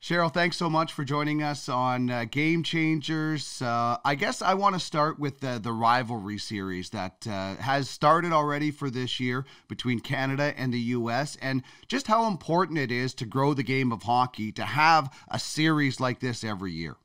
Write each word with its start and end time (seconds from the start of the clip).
Cheryl, 0.00 0.32
thanks 0.32 0.56
so 0.56 0.70
much 0.70 0.92
for 0.92 1.02
joining 1.02 1.42
us 1.42 1.68
on 1.68 2.08
uh, 2.08 2.24
Game 2.30 2.62
Changers. 2.62 3.60
Uh, 3.60 3.96
I 4.04 4.14
guess 4.14 4.40
I 4.40 4.54
want 4.54 4.76
to 4.76 4.80
start 4.80 5.18
with 5.18 5.40
the, 5.40 5.58
the 5.60 5.72
rivalry 5.72 6.38
series 6.38 6.90
that 6.90 7.26
uh, 7.28 7.56
has 7.56 7.90
started 7.90 8.32
already 8.32 8.70
for 8.70 8.90
this 8.90 9.18
year 9.18 9.44
between 9.66 9.98
Canada 9.98 10.54
and 10.56 10.72
the 10.72 10.78
U.S., 10.78 11.36
and 11.42 11.64
just 11.88 12.06
how 12.06 12.28
important 12.28 12.78
it 12.78 12.92
is 12.92 13.12
to 13.14 13.26
grow 13.26 13.54
the 13.54 13.64
game 13.64 13.90
of 13.90 14.04
hockey 14.04 14.52
to 14.52 14.62
have 14.62 15.12
a 15.32 15.38
series 15.38 15.98
like 15.98 16.20
this 16.20 16.44
every 16.44 16.72
year. 16.72 16.96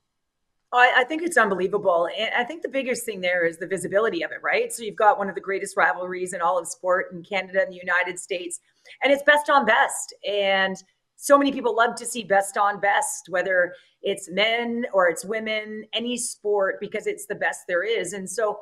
I, 0.72 0.92
I 0.98 1.04
think 1.04 1.22
it's 1.22 1.36
unbelievable. 1.36 2.08
And 2.16 2.30
I 2.36 2.44
think 2.44 2.62
the 2.62 2.68
biggest 2.68 3.04
thing 3.04 3.20
there 3.20 3.44
is 3.44 3.58
the 3.58 3.66
visibility 3.66 4.22
of 4.22 4.30
it, 4.30 4.38
right? 4.40 4.72
So 4.72 4.84
you've 4.84 4.96
got 4.96 5.18
one 5.18 5.28
of 5.28 5.34
the 5.34 5.40
greatest 5.40 5.76
rivalries 5.76 6.32
in 6.32 6.40
all 6.40 6.58
of 6.58 6.68
sport 6.68 7.06
in 7.12 7.24
Canada 7.24 7.60
and 7.60 7.72
the 7.72 7.76
United 7.76 8.20
States, 8.20 8.60
and 9.02 9.12
it's 9.12 9.22
best 9.24 9.50
on 9.50 9.66
best. 9.66 10.14
And 10.28 10.76
so 11.16 11.38
many 11.38 11.52
people 11.52 11.74
love 11.74 11.94
to 11.96 12.06
see 12.06 12.24
best 12.24 12.56
on 12.56 12.80
best, 12.80 13.28
whether 13.28 13.74
it's 14.02 14.28
men 14.30 14.86
or 14.92 15.08
it's 15.08 15.24
women, 15.24 15.84
any 15.92 16.16
sport, 16.16 16.76
because 16.80 17.06
it's 17.06 17.26
the 17.26 17.34
best 17.34 17.62
there 17.68 17.82
is. 17.82 18.12
And 18.12 18.28
so 18.28 18.58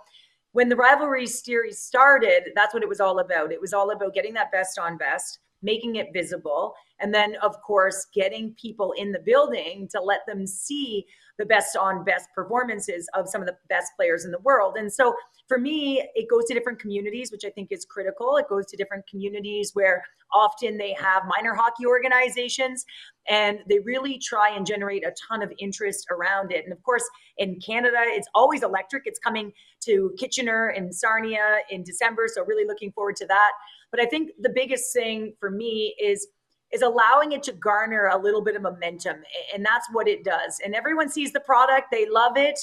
when 0.52 0.68
the 0.68 0.77
rivalry 0.77 1.27
series 1.27 1.78
started, 1.78 2.50
that's 2.54 2.74
what 2.74 2.82
it 2.82 2.88
was 2.88 3.00
all 3.00 3.18
about. 3.20 3.52
It 3.52 3.60
was 3.60 3.72
all 3.72 3.91
about 3.91 4.14
getting 4.14 4.34
that 4.34 4.52
best 4.52 4.78
on 4.78 4.98
best, 4.98 5.38
making 5.62 5.96
it 5.96 6.12
visible, 6.12 6.74
and 7.00 7.12
then, 7.12 7.36
of 7.42 7.60
course, 7.62 8.06
getting 8.14 8.55
people 8.60 8.92
in 8.92 9.12
the 9.12 9.19
building 9.20 9.88
to 9.92 10.00
let 10.00 10.20
them 10.27 10.46
see 10.46 11.06
the 11.42 11.46
best 11.46 11.77
on 11.77 12.05
best 12.05 12.28
performances 12.37 13.09
of 13.14 13.28
some 13.28 13.42
of 13.42 13.48
the 13.48 13.56
best 13.69 13.91
players 13.96 14.24
in 14.24 14.30
the 14.30 14.38
world. 14.45 14.77
And 14.78 14.92
so 14.92 15.12
for 15.48 15.59
me, 15.59 16.09
it 16.14 16.28
goes 16.30 16.45
to 16.45 16.55
different 16.55 16.78
communities, 16.78 17.33
which 17.33 17.45
I 17.45 17.50
think 17.50 17.73
is 17.73 17.84
critical. 17.84 18.37
It 18.37 18.48
goes 18.48 18.64
to 18.66 18.77
different 18.77 19.09
communities 19.09 19.73
where 19.74 20.05
often 20.33 20.78
they 20.78 20.92
have 20.92 21.24
minor 21.27 21.52
hockey 21.52 21.84
organizations 21.84 22.84
and 23.28 23.59
they 23.69 23.80
really 23.80 24.19
try 24.19 24.55
and 24.55 24.64
generate 24.64 25.05
a 25.05 25.12
ton 25.28 25.42
of 25.42 25.52
interest 25.59 26.06
around 26.12 26.52
it. 26.52 26.62
And 26.62 26.73
of 26.73 26.80
course, 26.84 27.02
in 27.38 27.59
Canada, 27.59 27.98
it's 28.03 28.28
always 28.36 28.62
electric. 28.62 29.03
It's 29.06 29.19
coming 29.19 29.53
to 29.81 30.14
Kitchener 30.16 30.69
and 30.69 30.94
Sarnia 30.94 31.59
in 31.70 31.83
December. 31.83 32.28
So, 32.33 32.44
really 32.44 32.66
looking 32.66 32.92
forward 32.92 33.16
to 33.16 33.27
that. 33.27 33.50
But 33.91 34.00
I 34.00 34.06
think 34.06 34.31
the 34.41 34.53
biggest 34.55 34.92
thing 34.94 35.34
for 35.41 35.50
me 35.50 35.97
is 36.00 36.28
is 36.73 36.83
allowing 36.83 37.33
it 37.33 37.42
to 37.45 37.53
garner 37.53 38.06
a 38.06 38.19
little 38.19 38.42
bit 38.42 38.56
of 38.56 38.62
momentum 38.62 39.23
and 39.55 39.65
that's 39.65 39.89
what 39.92 40.09
it 40.09 40.25
does. 40.25 40.61
And 40.65 40.75
everyone 40.75 41.09
sees 41.09 41.33
the 41.33 41.41
product 41.41 41.89
they 41.91 42.09
love 42.09 42.37
it 42.37 42.59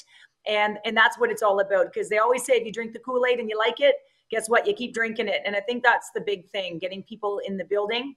and 0.47 0.77
and 0.85 0.95
that's 0.95 1.19
what 1.19 1.29
it's 1.29 1.43
all 1.43 1.59
about 1.59 1.91
because 1.93 2.09
they 2.09 2.17
always 2.17 2.45
say 2.45 2.53
if 2.53 2.65
you 2.65 2.71
drink 2.71 2.93
the 2.93 2.99
kool-aid 2.99 3.39
and 3.39 3.49
you 3.49 3.57
like 3.57 3.79
it 3.79 3.95
guess 4.29 4.47
what? 4.47 4.67
You 4.67 4.73
keep 4.73 4.93
drinking 4.93 5.27
it. 5.27 5.41
And 5.45 5.55
i 5.55 5.59
think 5.59 5.83
that's 5.83 6.11
the 6.13 6.21
big 6.21 6.49
thing 6.49 6.79
getting 6.79 7.03
people 7.03 7.41
in 7.45 7.57
the 7.57 7.65
building. 7.65 8.15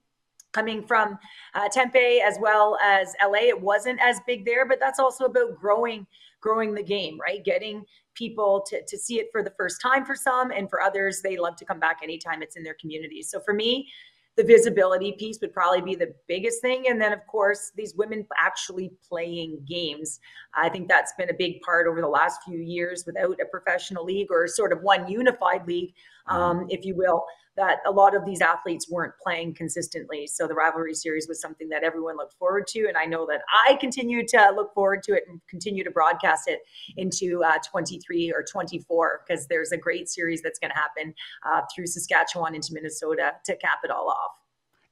Coming 0.53 0.87
from 0.87 1.19
uh, 1.55 1.69
tempe 1.71 2.21
as 2.21 2.37
well 2.39 2.77
as 2.85 3.15
la 3.25 3.39
it 3.39 3.59
wasn't 3.59 3.99
as 4.03 4.21
big 4.27 4.45
there 4.45 4.67
but 4.67 4.79
that's 4.79 4.99
also 4.99 5.25
about 5.25 5.59
growing 5.59 6.07
growing 6.43 6.75
the 6.75 6.83
game 6.83 7.19
right? 7.19 7.43
Getting 7.43 7.85
people 8.15 8.63
to, 8.69 8.85
to 8.85 8.99
see 8.99 9.19
it 9.19 9.29
for 9.33 9.43
the 9.43 9.55
first 9.57 9.81
time 9.81 10.05
for 10.05 10.15
some 10.15 10.51
and 10.51 10.69
for 10.69 10.83
others 10.83 11.23
they 11.23 11.39
love 11.39 11.57
to 11.57 11.65
come 11.65 11.81
back 11.81 12.01
anytime 12.03 12.43
it's 12.43 12.57
in 12.57 12.63
their 12.63 12.77
community. 12.79 13.23
So 13.23 13.41
for 13.41 13.55
me 13.55 13.89
the 14.37 14.45
visibility 14.45 15.13
piece 15.13 15.39
would 15.41 15.53
probably 15.53 15.83
be 15.83 15.95
the 15.95 16.15
biggest 16.27 16.63
thing. 16.63 16.85
And 16.89 17.01
then, 17.01 17.13
of 17.13 17.27
course, 17.27 17.73
these 17.77 17.95
women 17.95 18.27
actually 18.39 18.93
playing 19.07 19.65
games. 19.69 20.21
I 20.55 20.69
think 20.69 20.89
that's 20.89 21.13
been 21.19 21.31
a 21.31 21.35
big 21.35 21.61
part 21.61 21.87
over 21.87 22.01
the 22.01 22.09
last 22.09 22.43
few 22.43 22.59
years 22.59 23.05
without 23.07 23.39
a 23.41 23.45
professional 23.47 24.05
league 24.05 24.29
or 24.31 24.49
sort 24.49 24.73
of 24.73 24.81
one 24.83 25.07
unified 25.09 25.67
league, 25.67 25.95
mm-hmm. 26.29 26.37
um, 26.37 26.67
if 26.71 26.85
you 26.85 26.95
will 26.97 27.25
that 27.57 27.79
a 27.87 27.91
lot 27.91 28.17
of 28.17 28.25
these 28.25 28.41
athletes 28.41 28.91
weren't 28.91 29.13
playing 29.23 29.55
consistently. 29.55 30.27
So 30.27 30.47
the 30.47 30.55
rivalry 30.55 30.95
series 30.95 31.29
was 31.29 31.41
something 31.41 31.69
that 31.69 31.83
everyone 31.83 32.17
looked 32.17 32.35
forward 32.35 32.67
to. 32.69 32.87
And 32.89 32.97
I 32.97 33.05
know 33.05 33.27
that 33.27 33.43
I 33.67 33.75
continue 33.75 34.27
to 34.29 34.53
look 34.57 34.73
forward 34.73 35.03
to 35.05 35.13
it 35.15 35.25
and 35.29 35.41
continue 35.49 35.85
to 35.85 35.91
broadcast 35.91 36.49
it 36.49 36.61
into 36.97 37.43
uh, 37.45 37.59
23 37.71 38.33
or 38.33 38.43
24 38.43 39.23
because 39.27 39.47
there's 39.49 39.73
a 39.73 39.77
great 39.77 40.09
series 40.09 40.41
that's 40.41 40.59
going 40.59 40.71
to 40.71 40.77
happen 40.77 41.15
uh, 41.45 41.63
through 41.75 41.87
Saskatchewan 41.87 42.55
into 42.55 42.73
Minnesota 42.73 43.33
to 43.45 43.57
cap 43.57 43.79
it 43.85 43.91
all 43.91 44.09
off. 44.09 44.33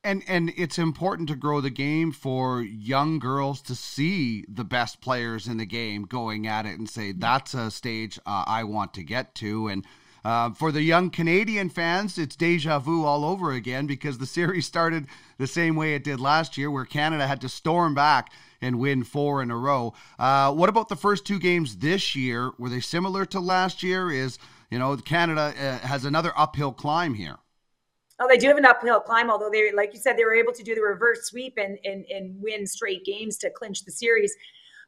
And 0.03 0.23
and 0.27 0.51
it's 0.57 0.79
important 0.79 1.29
to 1.29 1.37
grow 1.37 1.61
the 1.61 1.69
game 1.69 2.11
for 2.11 2.63
young 2.63 3.19
girls 3.19 3.61
to 3.63 3.75
see 3.75 4.47
the 4.49 4.65
best 4.65 5.03
players 5.03 5.47
in 5.47 5.59
the 5.59 5.67
game 5.67 6.05
going 6.05 6.47
at 6.47 6.65
it 6.65 6.79
and 6.79 6.89
say 6.89 7.13
that's 7.13 7.53
a 7.53 7.71
stage 7.71 8.19
uh, 8.25 8.45
I 8.47 8.65
want 8.65 8.95
to 8.95 9.03
get 9.03 9.35
to. 9.37 9.69
And 9.69 9.85
uh, 10.25 10.51
for 10.51 10.73
the 10.73 10.83
young 10.83 11.11
Canadian 11.11 11.71
fans, 11.71 12.19
it's 12.19 12.37
deja 12.37 12.79
vu 12.79 13.05
all 13.05 13.25
over 13.25 13.53
again 13.53 13.87
because 13.87 14.19
the 14.19 14.27
series 14.27 14.67
started 14.75 15.07
the 15.39 15.47
same 15.47 15.77
way 15.77 15.95
it 15.95 16.05
did 16.05 16.21
last 16.21 16.57
year, 16.59 16.71
where 16.71 16.85
Canada 16.85 17.27
had 17.27 17.41
to 17.41 17.49
storm 17.49 17.95
back 17.95 18.33
and 18.61 18.79
win 18.79 19.05
four 19.05 19.43
in 19.43 19.51
a 19.51 19.57
row. 19.57 19.95
Uh, 20.19 20.53
what 20.53 20.69
about 20.69 20.89
the 20.89 20.97
first 20.97 21.25
two 21.25 21.39
games 21.39 21.79
this 21.79 22.15
year? 22.15 22.53
Were 22.59 22.69
they 22.69 22.81
similar 22.81 23.25
to 23.27 23.41
last 23.41 23.83
year? 23.83 24.11
Is 24.11 24.39
you 24.71 24.79
know 24.79 24.97
Canada 24.97 25.55
uh, 25.59 25.87
has 25.87 26.05
another 26.05 26.33
uphill 26.37 26.73
climb 26.73 27.15
here. 27.15 27.37
Oh, 28.23 28.29
they 28.29 28.37
do 28.37 28.49
have 28.49 28.59
an 28.59 28.67
uphill 28.67 29.01
climb, 29.01 29.31
although 29.31 29.49
they, 29.49 29.73
like 29.73 29.95
you 29.95 29.99
said, 29.99 30.19
they 30.19 30.27
were 30.27 30.35
able 30.35 30.53
to 30.53 30.63
do 30.63 30.75
the 30.75 30.83
reverse 30.83 31.25
sweep 31.25 31.55
and, 31.57 31.79
and, 31.87 32.05
and 32.11 32.37
win 32.43 32.67
straight 32.67 33.03
games 33.07 33.39
to 33.39 33.49
clinch 33.49 33.87
the 33.87 33.91
series. 33.91 34.37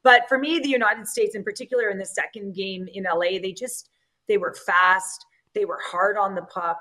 But 0.02 0.28
for 0.28 0.36
me, 0.36 0.58
the 0.58 0.68
United 0.68 1.08
States 1.08 1.34
in 1.34 1.42
particular 1.42 1.88
in 1.88 1.96
the 1.96 2.04
second 2.04 2.54
game 2.54 2.88
in 2.92 3.04
LA, 3.04 3.38
they 3.40 3.52
just 3.52 3.88
they 4.28 4.36
were 4.36 4.54
fast. 4.66 5.24
They 5.54 5.64
were 5.64 5.80
hard 5.82 6.16
on 6.16 6.34
the 6.34 6.42
puck. 6.42 6.78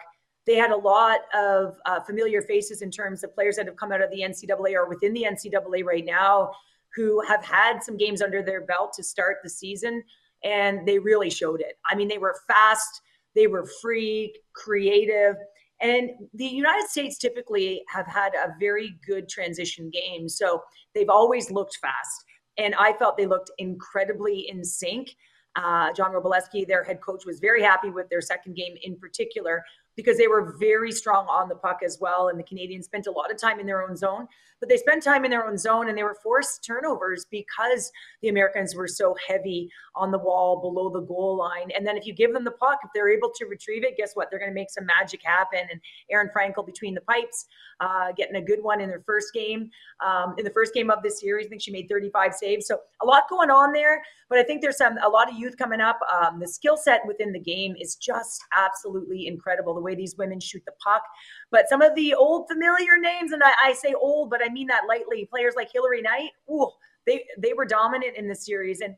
They 0.48 0.56
had 0.56 0.72
a 0.72 0.78
lot 0.78 1.20
of 1.34 1.76
uh, 1.86 2.00
familiar 2.02 2.42
faces 2.42 2.82
in 2.82 2.90
terms 2.90 3.24
of 3.24 3.34
players 3.34 3.58
that 3.58 3.68
have 3.68 3.76
come 3.76 3.92
out 3.92 4.02
of 4.02 4.10
the 4.10 4.22
NCAA 4.22 4.74
or 4.74 4.90
within 4.90 5.14
the 5.14 5.26
NCAA 5.30 5.84
right 5.84 6.06
now 6.06 6.52
who 6.96 7.22
have 7.22 7.44
had 7.44 7.82
some 7.82 7.98
games 7.98 8.22
under 8.22 8.42
their 8.42 8.66
belt 8.66 8.94
to 8.96 9.04
start 9.04 9.38
the 9.44 9.50
season. 9.50 10.04
And 10.44 10.88
they 10.88 11.00
really 11.00 11.30
showed 11.30 11.62
it. 11.62 11.78
I 11.90 11.96
mean, 11.96 12.08
they 12.08 12.18
were 12.18 12.36
fast, 12.48 13.02
they 13.36 13.48
were 13.48 13.68
free, 13.82 14.34
creative. 14.54 15.36
And 15.80 16.12
the 16.34 16.46
United 16.46 16.88
States 16.90 17.18
typically 17.18 17.84
have 17.88 18.08
had 18.08 18.34
a 18.36 18.54
very 18.60 18.96
good 19.08 19.30
transition 19.30 19.90
game. 19.90 20.28
So 20.28 20.62
they've 20.94 21.10
always 21.10 21.52
looked 21.52 21.78
fast. 21.82 22.26
And 22.58 22.76
I 22.76 22.94
felt 22.94 23.18
they 23.18 23.26
looked 23.26 23.52
incredibly 23.58 24.48
in 24.50 24.64
sync. 24.64 25.16
Uh, 25.56 25.92
John 25.94 26.12
Wroblewski, 26.12 26.66
their 26.66 26.84
head 26.84 27.02
coach, 27.02 27.26
was 27.26 27.40
very 27.40 27.62
happy 27.62 27.90
with 27.90 28.10
their 28.10 28.22
second 28.22 28.56
game 28.56 28.76
in 28.84 28.96
particular 28.96 29.64
because 30.02 30.18
they 30.18 30.28
were 30.28 30.56
very 30.60 30.92
strong 30.92 31.28
on 31.28 31.48
the 31.48 31.56
puck 31.56 31.80
as 31.86 32.00
well. 32.02 32.30
And 32.30 32.40
the 32.40 32.44
Canadians 32.44 32.86
spent 32.86 33.06
a 33.06 33.12
lot 33.12 33.32
of 33.32 33.40
time 33.40 33.60
in 33.60 33.68
their 33.68 33.88
own 33.88 33.96
zone, 33.96 34.28
but 34.60 34.68
they 34.68 34.78
spent 34.78 35.04
time 35.04 35.26
in 35.26 35.32
their 35.32 35.48
own 35.48 35.58
zone 35.58 35.90
and 35.90 35.98
they 35.98 36.04
were 36.04 36.18
forced 36.24 36.64
turnovers 36.64 37.26
because 37.30 37.92
the 38.22 38.30
Americans 38.30 38.74
were 38.76 38.88
so 38.88 39.16
heavy 39.28 39.70
on 39.96 40.12
the 40.12 40.18
wall 40.18 40.60
below 40.60 40.90
the 40.90 41.06
goal 41.06 41.38
line. 41.38 41.70
And 41.76 41.86
then 41.86 41.98
if 41.98 42.08
you 42.08 42.14
give 42.14 42.34
them 42.34 42.44
the 42.44 42.52
puck, 42.52 42.80
if 42.84 42.90
they're 42.96 43.12
able 43.12 43.32
to 43.36 43.46
retrieve 43.46 43.84
it, 43.84 43.96
guess 43.96 44.12
what? 44.16 44.30
They're 44.30 44.40
going 44.40 44.52
to 44.52 44.56
make 44.56 44.72
some 44.72 44.86
magic 44.86 45.22
happen. 45.24 45.60
And 45.72 45.80
Aerin 46.10 46.30
Frankel 46.36 46.66
between 46.66 46.96
the 46.96 47.02
pipes, 47.02 47.46
uh, 47.80 48.12
getting 48.14 48.36
a 48.36 48.42
good 48.42 48.64
one 48.64 48.82
in 48.82 48.90
their 48.90 49.04
first 49.06 49.34
game. 49.34 49.70
Um, 50.04 50.36
in 50.38 50.46
the 50.46 50.52
first 50.52 50.74
game 50.74 50.90
of 50.90 51.04
this 51.04 51.20
series, 51.20 51.46
I 51.46 51.50
think 51.50 51.62
she 51.62 51.72
made 51.72 51.88
35 51.90 52.34
saves. 52.34 52.68
So 52.68 52.80
a 53.02 53.06
lot 53.06 53.30
going 53.30 53.50
on 53.50 53.72
there. 53.74 54.02
But 54.30 54.40
I 54.40 54.44
think 54.44 54.62
there's 54.62 54.78
some 54.78 54.98
a 55.04 55.10
lot 55.10 55.30
of 55.30 55.38
youth 55.38 55.58
coming 55.58 55.82
up. 55.82 56.00
Um, 56.10 56.40
the 56.40 56.48
skill 56.48 56.78
set 56.78 57.02
within 57.06 57.34
the 57.34 57.40
game 57.40 57.76
is 57.78 57.96
just 57.96 58.42
absolutely 58.58 59.28
incredible 59.28 59.74
the 59.74 59.82
way 59.82 59.91
these 59.96 60.16
women 60.18 60.40
shoot 60.40 60.64
the 60.66 60.74
puck. 60.84 61.04
But 61.50 61.70
some 61.70 61.82
of 61.82 61.96
the 61.96 62.14
old 62.14 62.48
familiar 62.48 62.98
names, 63.00 63.32
and 63.32 63.44
I, 63.44 63.54
I 63.64 63.74
say 63.74 63.94
old, 63.94 64.30
but 64.30 64.42
I 64.44 64.50
mean 64.50 64.68
that 64.68 64.84
lightly, 64.88 65.26
players 65.26 65.54
like 65.56 65.72
Hillary 65.72 66.02
Knight, 66.02 66.32
ooh, 66.50 66.70
they 67.06 67.26
they 67.38 67.54
were 67.54 67.66
dominant 67.66 68.16
in 68.16 68.28
the 68.28 68.36
series. 68.36 68.82
And 68.82 68.96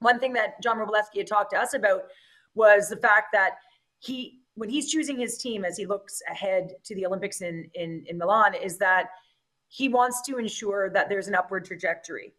one 0.00 0.18
thing 0.18 0.32
that 0.34 0.62
John 0.62 0.78
Wroblewski 0.78 1.18
had 1.18 1.26
talked 1.26 1.52
to 1.52 1.58
us 1.58 1.74
about 1.74 2.04
was 2.54 2.88
the 2.88 2.96
fact 2.96 3.28
that 3.32 3.56
he 3.98 4.40
when 4.54 4.68
he's 4.68 4.90
choosing 4.90 5.18
his 5.18 5.38
team 5.38 5.64
as 5.64 5.76
he 5.76 5.86
looks 5.86 6.20
ahead 6.30 6.72
to 6.84 6.94
the 6.94 7.06
Olympics 7.06 7.40
in 7.40 7.70
in, 7.74 8.04
in 8.08 8.18
Milan 8.18 8.54
is 8.54 8.78
that 8.78 9.06
he 9.68 9.88
wants 9.88 10.22
to 10.22 10.36
ensure 10.36 10.90
that 10.90 11.08
there's 11.08 11.28
an 11.28 11.34
upward 11.34 11.64
trajectory. 11.64 12.34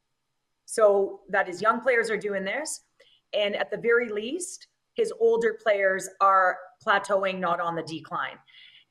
So 0.66 1.22
that 1.30 1.48
his 1.48 1.62
young 1.62 1.82
players 1.82 2.10
are 2.10 2.18
doing 2.18 2.44
this. 2.44 2.82
And 3.34 3.56
at 3.56 3.72
the 3.72 3.78
very 3.78 4.10
least, 4.10 4.68
his 4.94 5.14
older 5.20 5.58
players 5.62 6.10
are 6.20 6.58
plateauing, 6.86 7.40
not 7.40 7.60
on 7.60 7.76
the 7.76 7.84
decline. 7.84 8.38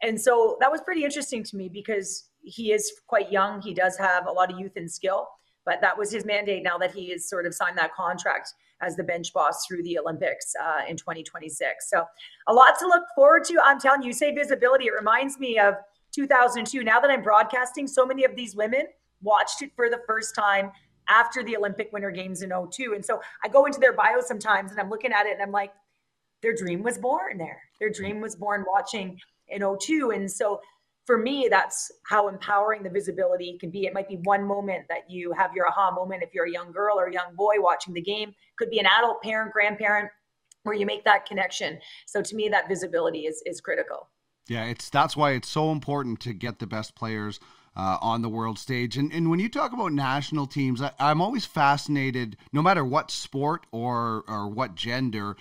And 0.02 0.20
so 0.20 0.56
that 0.61 0.70
was 0.70 0.81
pretty 0.81 1.05
interesting 1.05 1.43
to 1.44 1.56
me 1.56 1.69
because 1.69 2.31
he 2.43 2.73
is 2.73 2.91
quite 3.06 3.31
young. 3.31 3.61
He 3.61 3.75
does 3.75 3.99
have 3.99 4.26
a 4.26 4.31
lot 4.31 4.50
of 4.50 4.58
youth 4.58 4.73
and 4.76 4.91
skill, 4.91 5.29
but 5.67 5.81
that 5.82 5.97
was 5.97 6.11
his 6.11 6.25
mandate 6.25 6.62
now 6.62 6.79
that 6.79 6.94
he 6.94 7.11
has 7.11 7.29
sort 7.29 7.47
of 7.47 7.55
signed 7.55 7.76
that 7.76 7.94
contract 7.94 8.55
as 8.82 8.97
the 8.97 9.05
bench 9.05 9.32
boss 9.35 9.67
through 9.67 9.82
the 9.82 9.99
Olympics 9.99 10.55
uh, 10.62 10.81
in 10.88 10.97
2026. 10.97 11.91
So 11.91 12.05
a 12.49 12.52
lot 12.52 12.79
to 12.79 12.87
look 12.87 13.05
forward 13.14 13.44
to. 13.44 13.61
I'm 13.62 13.79
telling 13.79 14.02
you, 14.02 14.08
you 14.08 14.12
say 14.14 14.35
visibility. 14.35 14.87
It 14.87 14.93
reminds 14.93 15.38
me 15.38 15.58
of 15.58 15.75
2002. 16.12 16.82
Now 16.82 16.99
that 17.00 17.11
I'm 17.11 17.23
broadcasting, 17.23 17.87
so 17.87 18.06
many 18.06 18.25
of 18.25 18.35
these 18.37 18.56
women 18.56 18.87
watched 19.23 19.61
it 19.61 19.73
for 19.76 19.91
the 19.91 20.00
first 20.06 20.35
time 20.35 20.70
after 21.08 21.43
the 21.43 21.56
Olympic 21.56 21.93
Winter 21.93 22.11
Games 22.11 22.43
in 22.43 22.50
02. 22.50 22.94
And 22.94 23.05
so 23.05 23.20
I 23.44 23.49
go 23.49 23.67
into 23.67 23.81
their 23.81 23.93
bio 23.93 24.20
sometimes 24.20 24.70
and 24.70 24.81
I'm 24.81 24.88
looking 24.88 25.12
at 25.12 25.26
it 25.26 25.35
and 25.35 25.43
I'm 25.43 25.52
like, 25.52 25.73
their 26.43 26.55
dream 26.55 26.83
was 26.83 26.99
born 26.99 27.39
there. 27.39 27.63
Their 27.79 27.91
dream 27.91 28.21
was 28.21 28.37
born 28.37 28.65
watching 28.73 29.19
in 29.49 29.63
02. 29.63 30.13
And 30.13 30.31
so 30.31 30.61
for 31.07 31.19
me, 31.19 31.49
that's 31.51 31.91
how 32.09 32.29
empowering 32.29 32.83
the 32.83 32.91
visibility 32.91 33.57
can 33.59 33.71
be. 33.71 33.87
It 33.87 33.95
might 33.95 34.09
be 34.09 34.17
one 34.23 34.45
moment 34.45 34.87
that 34.89 35.11
you 35.11 35.33
have 35.33 35.53
your 35.55 35.69
aha 35.69 35.91
moment 35.91 36.23
if 36.23 36.33
you're 36.33 36.47
a 36.47 36.51
young 36.53 36.73
girl 36.73 36.99
or 36.99 37.07
a 37.07 37.13
young 37.13 37.35
boy 37.35 37.55
watching 37.59 37.95
the 37.95 38.01
game. 38.01 38.33
Could 38.59 38.71
be 38.71 38.79
an 38.79 38.87
adult 38.87 39.23
parent, 39.23 39.53
grandparent, 39.53 40.11
where 40.63 40.75
you 40.75 40.87
make 40.87 41.05
that 41.05 41.27
connection. 41.27 41.79
So 42.07 42.23
to 42.23 42.37
me, 42.37 42.49
that 42.51 42.69
visibility 42.69 43.21
is 43.21 43.43
is 43.47 43.61
critical. 43.61 44.09
Yeah, 44.49 44.65
it's 44.65 44.91
that's 44.91 45.17
why 45.17 45.33
it's 45.33 45.49
so 45.49 45.73
important 45.73 46.21
to 46.21 46.33
get 46.33 46.59
the 46.59 46.67
best 46.67 46.95
players 46.95 47.41
uh, 47.77 47.99
on 48.01 48.23
the 48.23 48.29
world 48.29 48.59
stage. 48.59 48.97
And 48.97 49.13
and 49.13 49.31
when 49.31 49.41
you 49.41 49.49
talk 49.49 49.73
about 49.73 49.93
national 49.93 50.47
teams, 50.47 50.83
I, 50.83 50.93
I'm 50.99 51.21
always 51.21 51.47
fascinated, 51.47 52.37
no 52.53 52.63
matter 52.63 52.85
what 52.85 53.11
sport 53.11 53.67
or 53.73 54.25
or 54.29 54.49
what 54.49 54.75
gender, 54.75 55.37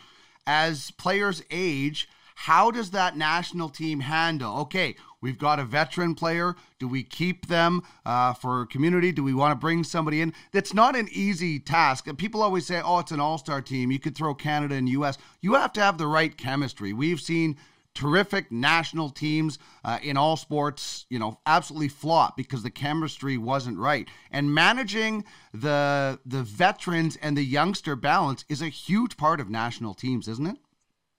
as 0.50 0.90
players 0.90 1.44
age 1.52 2.10
how 2.44 2.72
does 2.72 2.92
that 2.92 3.18
national 3.18 3.68
team 3.68 4.00
handle? 4.00 4.60
Okay, 4.60 4.96
we've 5.20 5.38
got 5.38 5.60
a 5.60 5.66
veteran 5.66 6.16
player. 6.16 6.56
Do 6.80 6.88
we 6.88 7.04
keep 7.04 7.48
them 7.48 7.82
uh, 8.06 8.32
for 8.32 8.66
community? 8.68 9.12
Do 9.12 9.26
we 9.26 9.34
want 9.34 9.52
to 9.52 9.56
bring 9.56 9.84
somebody 9.84 10.22
in? 10.22 10.34
That's 10.54 10.74
not 10.74 10.96
an 10.96 11.10
easy 11.12 11.60
task. 11.60 12.08
People 12.16 12.42
always 12.42 12.66
say, 12.66 12.82
oh, 12.82 13.00
it's 13.00 13.12
an 13.12 13.20
all 13.20 13.38
star 13.38 13.62
team. 13.62 13.92
You 13.92 14.00
could 14.00 14.16
throw 14.16 14.34
Canada 14.34 14.76
and 14.76 14.88
US. 14.88 15.18
You 15.42 15.56
have 15.56 15.74
to 15.74 15.82
have 15.82 15.98
the 15.98 16.08
right 16.08 16.36
chemistry. 16.38 16.94
We've 16.94 17.20
seen 17.20 17.58
terrific 18.00 18.50
national 18.50 19.10
teams 19.10 19.60
uh, 19.84 20.00
in 20.02 20.16
all 20.16 20.38
sports, 20.38 21.06
you 21.10 21.20
know, 21.20 21.38
absolutely 21.46 21.90
flop 21.90 22.38
because 22.38 22.64
the 22.64 22.70
chemistry 22.70 23.38
wasn't 23.38 23.78
right. 23.78 24.08
And 24.32 24.54
managing 24.54 25.26
the 25.54 26.18
the 26.26 26.44
veterans 26.44 27.18
and 27.22 27.36
the 27.36 27.44
youngster 27.44 27.98
balance 27.98 28.46
is 28.48 28.62
a 28.62 28.70
huge 28.70 29.18
part 29.18 29.42
of 29.42 29.50
national 29.50 29.94
teams, 29.94 30.30
isn't 30.30 30.48
it? 30.48 30.58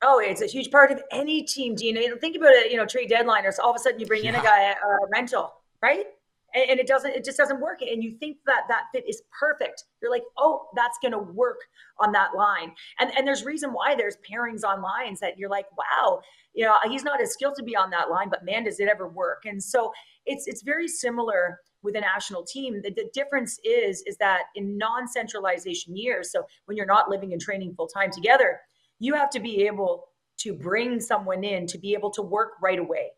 Oh, 0.02 0.18
it's 0.18 0.40
a 0.40 0.46
huge 0.46 0.70
part 0.70 0.90
of 0.90 1.02
any 1.12 1.42
team, 1.42 1.74
Dean. 1.74 1.94
Think 2.18 2.36
about 2.36 2.52
it, 2.52 2.70
you 2.70 2.78
know, 2.78 2.86
trade 2.86 3.10
deadline, 3.10 3.44
or 3.44 3.52
so 3.52 3.62
all 3.62 3.70
of 3.70 3.76
a 3.76 3.78
sudden 3.78 4.00
you 4.00 4.06
bring 4.06 4.24
yeah. 4.24 4.30
in 4.30 4.36
a 4.36 4.42
guy, 4.42 4.70
a 4.70 4.72
uh, 4.72 5.06
rental, 5.12 5.52
right? 5.82 6.06
And, 6.54 6.70
and, 6.70 6.80
it 6.80 6.86
doesn't, 6.86 7.10
it 7.10 7.24
just 7.24 7.38
doesn't 7.38 7.60
work. 7.60 7.80
And 7.82 8.02
you 8.02 8.16
think 8.18 8.38
that 8.46 8.62
that 8.68 8.84
fit 8.92 9.04
is 9.08 9.22
perfect. 9.38 9.84
You're 10.02 10.10
like, 10.10 10.24
oh, 10.38 10.68
that's 10.74 10.98
going 11.00 11.12
to 11.12 11.18
work 11.18 11.58
on 11.98 12.12
that 12.12 12.34
line. 12.36 12.72
And 12.98 13.10
and 13.16 13.26
there's 13.26 13.44
reason 13.44 13.70
why 13.72 13.94
there's 13.94 14.16
pairings 14.28 14.64
on 14.64 14.82
lines 14.82 15.20
that 15.20 15.38
you're 15.38 15.50
like, 15.50 15.66
wow, 15.76 16.20
you 16.54 16.64
know, 16.64 16.76
he's 16.88 17.04
not 17.04 17.20
as 17.20 17.32
skilled 17.32 17.56
to 17.56 17.62
be 17.62 17.76
on 17.76 17.90
that 17.90 18.10
line, 18.10 18.28
but 18.28 18.44
man, 18.44 18.64
does 18.64 18.80
it 18.80 18.88
ever 18.88 19.08
work? 19.08 19.42
And 19.44 19.62
so 19.62 19.92
it's 20.26 20.46
it's 20.46 20.62
very 20.62 20.88
similar 20.88 21.60
with 21.82 21.96
a 21.96 22.00
national 22.00 22.44
team. 22.44 22.82
The, 22.82 22.90
the 22.90 23.10
difference 23.14 23.58
is 23.64 24.02
is 24.06 24.16
that 24.18 24.42
in 24.54 24.76
non-centralization 24.76 25.96
years, 25.96 26.32
so 26.32 26.44
when 26.66 26.76
you're 26.76 26.86
not 26.86 27.08
living 27.08 27.32
and 27.32 27.40
training 27.40 27.74
full 27.74 27.88
time 27.88 28.10
together 28.10 28.60
you 29.00 29.14
have 29.14 29.30
to 29.30 29.40
be 29.40 29.66
able 29.66 30.04
to 30.38 30.52
bring 30.54 31.00
someone 31.00 31.42
in 31.42 31.66
to 31.66 31.78
be 31.78 31.94
able 31.94 32.10
to 32.10 32.22
work 32.22 32.52
right 32.62 32.78
away. 32.78 33.10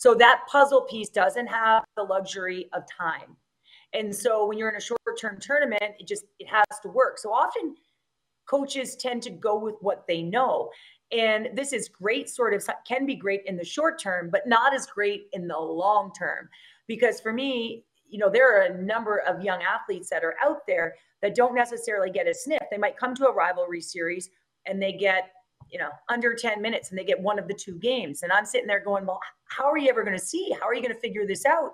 So 0.00 0.14
that 0.14 0.44
puzzle 0.50 0.86
piece 0.88 1.10
doesn't 1.10 1.46
have 1.48 1.84
the 1.94 2.02
luxury 2.02 2.70
of 2.72 2.84
time. 2.90 3.36
And 3.92 4.16
so 4.16 4.46
when 4.46 4.56
you're 4.56 4.70
in 4.70 4.76
a 4.76 4.80
short-term 4.80 5.38
tournament, 5.42 5.82
it 5.98 6.08
just 6.08 6.24
it 6.38 6.48
has 6.48 6.64
to 6.82 6.88
work. 6.88 7.18
So 7.18 7.34
often 7.34 7.74
coaches 8.48 8.96
tend 8.96 9.22
to 9.24 9.30
go 9.30 9.58
with 9.58 9.74
what 9.82 10.06
they 10.08 10.22
know. 10.22 10.70
And 11.12 11.50
this 11.52 11.74
is 11.74 11.90
great, 11.90 12.30
sort 12.30 12.54
of 12.54 12.66
can 12.88 13.04
be 13.04 13.14
great 13.14 13.42
in 13.44 13.56
the 13.56 13.64
short 13.64 14.00
term, 14.00 14.30
but 14.32 14.48
not 14.48 14.72
as 14.72 14.86
great 14.86 15.26
in 15.34 15.46
the 15.46 15.58
long 15.58 16.12
term. 16.18 16.48
Because 16.86 17.20
for 17.20 17.34
me, 17.34 17.84
you 18.08 18.18
know, 18.18 18.30
there 18.30 18.56
are 18.56 18.72
a 18.72 18.82
number 18.82 19.18
of 19.18 19.44
young 19.44 19.60
athletes 19.62 20.08
that 20.08 20.24
are 20.24 20.36
out 20.42 20.66
there 20.66 20.94
that 21.20 21.34
don't 21.34 21.54
necessarily 21.54 22.10
get 22.10 22.26
a 22.26 22.32
sniff. 22.32 22.62
They 22.70 22.78
might 22.78 22.96
come 22.96 23.14
to 23.16 23.26
a 23.26 23.34
rivalry 23.34 23.82
series 23.82 24.30
and 24.64 24.80
they 24.80 24.92
get 24.92 25.30
you 25.70 25.78
know 25.78 25.90
under 26.08 26.34
10 26.34 26.60
minutes 26.60 26.90
and 26.90 26.98
they 26.98 27.04
get 27.04 27.20
one 27.20 27.38
of 27.38 27.48
the 27.48 27.54
two 27.54 27.74
games. 27.78 28.22
And 28.22 28.32
i'm 28.32 28.46
sitting 28.46 28.66
there 28.66 28.82
going 28.84 29.06
well 29.06 29.20
how 29.50 29.70
are 29.70 29.78
you 29.78 29.90
ever 29.90 30.02
going 30.02 30.16
to 30.16 30.24
see? 30.24 30.54
How 30.60 30.66
are 30.66 30.74
you 30.74 30.80
going 30.80 30.94
to 30.94 31.00
figure 31.00 31.26
this 31.26 31.44
out? 31.44 31.72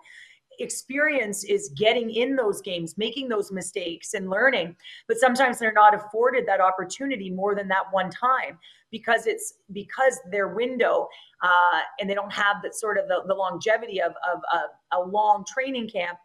Experience 0.58 1.44
is 1.44 1.70
getting 1.76 2.10
in 2.10 2.34
those 2.34 2.62
games 2.62 2.96
making 2.96 3.28
those 3.28 3.52
mistakes 3.52 4.14
and 4.14 4.30
learning. 4.30 4.74
But 5.06 5.18
sometimes 5.18 5.58
they're 5.58 5.72
not 5.72 5.94
afforded 5.94 6.46
that 6.46 6.60
opportunity 6.60 7.30
more 7.30 7.54
than 7.54 7.68
that 7.68 7.84
one 7.90 8.10
time 8.10 8.58
because 8.90 9.26
it's 9.26 9.54
because 9.72 10.18
their 10.30 10.48
window 10.48 11.08
uh, 11.42 11.80
and 12.00 12.08
they 12.08 12.14
don't 12.14 12.32
have 12.32 12.56
that 12.62 12.74
sort 12.74 12.96
of 12.96 13.06
the, 13.08 13.22
the 13.26 13.34
longevity 13.34 14.00
of, 14.00 14.12
of, 14.32 14.40
of 14.52 14.70
a 14.92 15.10
long 15.10 15.44
training 15.46 15.88
camp 15.88 16.18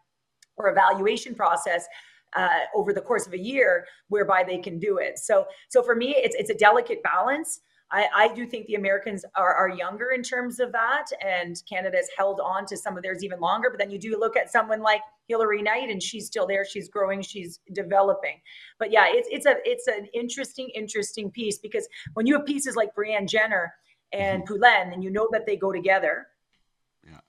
or 0.56 0.70
evaluation 0.70 1.36
process 1.36 1.86
uh, 2.36 2.48
over 2.76 2.94
the 2.94 3.02
course 3.02 3.28
of 3.28 3.34
a 3.34 3.40
year 3.40 3.86
whereby 4.08 4.44
they 4.44 4.58
can 4.58 4.80
do 4.80 4.98
it. 4.98 5.20
So, 5.20 5.46
so 5.70 5.84
for 5.84 5.96
me, 5.96 6.16
it's 6.18 6.36
it's 6.36 6.50
a 6.50 6.56
delicate 6.56 7.04
balance. 7.04 7.62
I, 7.92 8.08
I 8.16 8.34
do 8.34 8.46
think 8.48 8.68
the 8.68 8.76
Americans 8.76 9.26
are, 9.36 9.54
are 9.54 9.70
younger 9.70 10.12
in 10.12 10.24
terms 10.24 10.60
of 10.62 10.72
that, 10.72 11.08
and 11.22 11.62
Canada 11.68 11.98
has 11.98 12.08
held 12.18 12.40
on 12.40 12.66
to 12.68 12.78
some 12.78 12.96
of 12.96 13.04
theirs 13.04 13.24
even 13.24 13.40
longer. 13.40 13.70
But 13.70 13.80
then 13.80 13.92
you 13.92 14.00
do 14.00 14.18
look 14.18 14.38
at 14.38 14.50
someone 14.50 14.82
like 14.82 15.02
Hillary 15.28 15.62
Knight, 15.62 15.90
and 15.90 16.02
she's 16.02 16.28
still 16.28 16.48
there. 16.48 16.66
She's 16.66 16.88
growing. 16.88 17.22
She's 17.22 17.60
developing. 17.74 18.40
But 18.80 18.92
yeah, 18.92 19.06
it's 19.08 19.28
it's 19.32 19.46
a 19.46 19.56
it's 19.66 19.88
an 19.88 20.08
interesting 20.14 20.70
interesting 20.74 21.32
piece 21.32 21.58
because 21.58 21.88
when 22.14 22.26
you 22.26 22.38
have 22.38 22.46
pieces 22.46 22.76
like 22.76 22.96
Brianne 22.96 23.28
Jenner 23.28 23.74
and 24.14 24.44
mm-hmm. 24.44 24.54
Poulin, 24.54 24.94
and 24.94 25.04
you 25.04 25.10
know 25.10 25.28
that 25.32 25.46
they 25.46 25.58
go 25.58 25.72
together. 25.72 26.28
Yeah. 27.06 27.20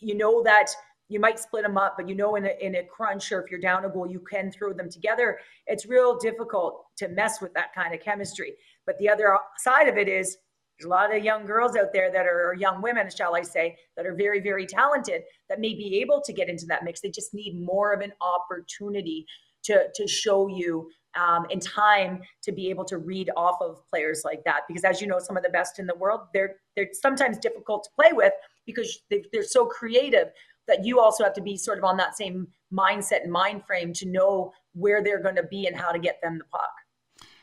You 0.00 0.16
know 0.16 0.42
that 0.42 0.70
you 1.12 1.20
might 1.20 1.38
split 1.38 1.62
them 1.62 1.76
up, 1.76 1.94
but 1.96 2.08
you 2.08 2.14
know, 2.14 2.36
in 2.36 2.46
a, 2.46 2.52
in 2.60 2.76
a 2.76 2.84
crunch 2.84 3.30
or 3.30 3.42
if 3.42 3.50
you're 3.50 3.60
down 3.60 3.84
a 3.84 3.88
goal, 3.88 4.10
you 4.10 4.20
can 4.20 4.50
throw 4.50 4.72
them 4.72 4.90
together. 4.90 5.38
It's 5.66 5.86
real 5.86 6.18
difficult 6.18 6.84
to 6.96 7.08
mess 7.08 7.40
with 7.40 7.52
that 7.54 7.74
kind 7.74 7.94
of 7.94 8.00
chemistry. 8.00 8.54
But 8.86 8.98
the 8.98 9.08
other 9.08 9.36
side 9.58 9.88
of 9.88 9.96
it 9.96 10.08
is 10.08 10.38
there's 10.78 10.86
a 10.86 10.90
lot 10.90 11.14
of 11.14 11.22
young 11.22 11.44
girls 11.46 11.76
out 11.76 11.92
there 11.92 12.10
that 12.10 12.26
are, 12.26 12.54
young 12.58 12.82
women, 12.82 13.08
shall 13.14 13.36
I 13.36 13.42
say, 13.42 13.76
that 13.96 14.06
are 14.06 14.14
very, 14.14 14.40
very 14.40 14.66
talented 14.66 15.22
that 15.48 15.60
may 15.60 15.74
be 15.74 16.00
able 16.00 16.22
to 16.24 16.32
get 16.32 16.48
into 16.48 16.66
that 16.66 16.82
mix. 16.82 17.00
They 17.00 17.10
just 17.10 17.34
need 17.34 17.60
more 17.60 17.92
of 17.92 18.00
an 18.00 18.12
opportunity 18.20 19.26
to, 19.64 19.88
to 19.94 20.08
show 20.08 20.48
you 20.48 20.88
um, 21.14 21.46
in 21.50 21.60
time 21.60 22.22
to 22.42 22.52
be 22.52 22.70
able 22.70 22.84
to 22.86 22.98
read 22.98 23.30
off 23.36 23.56
of 23.60 23.82
players 23.90 24.22
like 24.24 24.42
that. 24.44 24.62
Because 24.66 24.84
as 24.84 25.00
you 25.00 25.06
know, 25.06 25.18
some 25.18 25.36
of 25.36 25.42
the 25.42 25.50
best 25.50 25.78
in 25.78 25.86
the 25.86 25.94
world, 25.94 26.20
they're 26.32 26.56
they're 26.74 26.88
sometimes 26.92 27.38
difficult 27.38 27.84
to 27.84 27.90
play 27.94 28.12
with 28.12 28.32
because 28.66 29.00
they, 29.10 29.22
they're 29.32 29.42
so 29.42 29.66
creative 29.66 30.28
that 30.68 30.84
you 30.84 31.00
also 31.00 31.24
have 31.24 31.34
to 31.34 31.42
be 31.42 31.56
sort 31.56 31.78
of 31.78 31.84
on 31.84 31.96
that 31.96 32.16
same 32.16 32.46
mindset 32.72 33.22
and 33.22 33.32
mind 33.32 33.64
frame 33.66 33.92
to 33.92 34.06
know 34.06 34.52
where 34.74 35.02
they're 35.02 35.22
going 35.22 35.36
to 35.36 35.42
be 35.44 35.66
and 35.66 35.76
how 35.76 35.92
to 35.92 35.98
get 35.98 36.20
them 36.22 36.38
the 36.38 36.44
puck. 36.44 36.70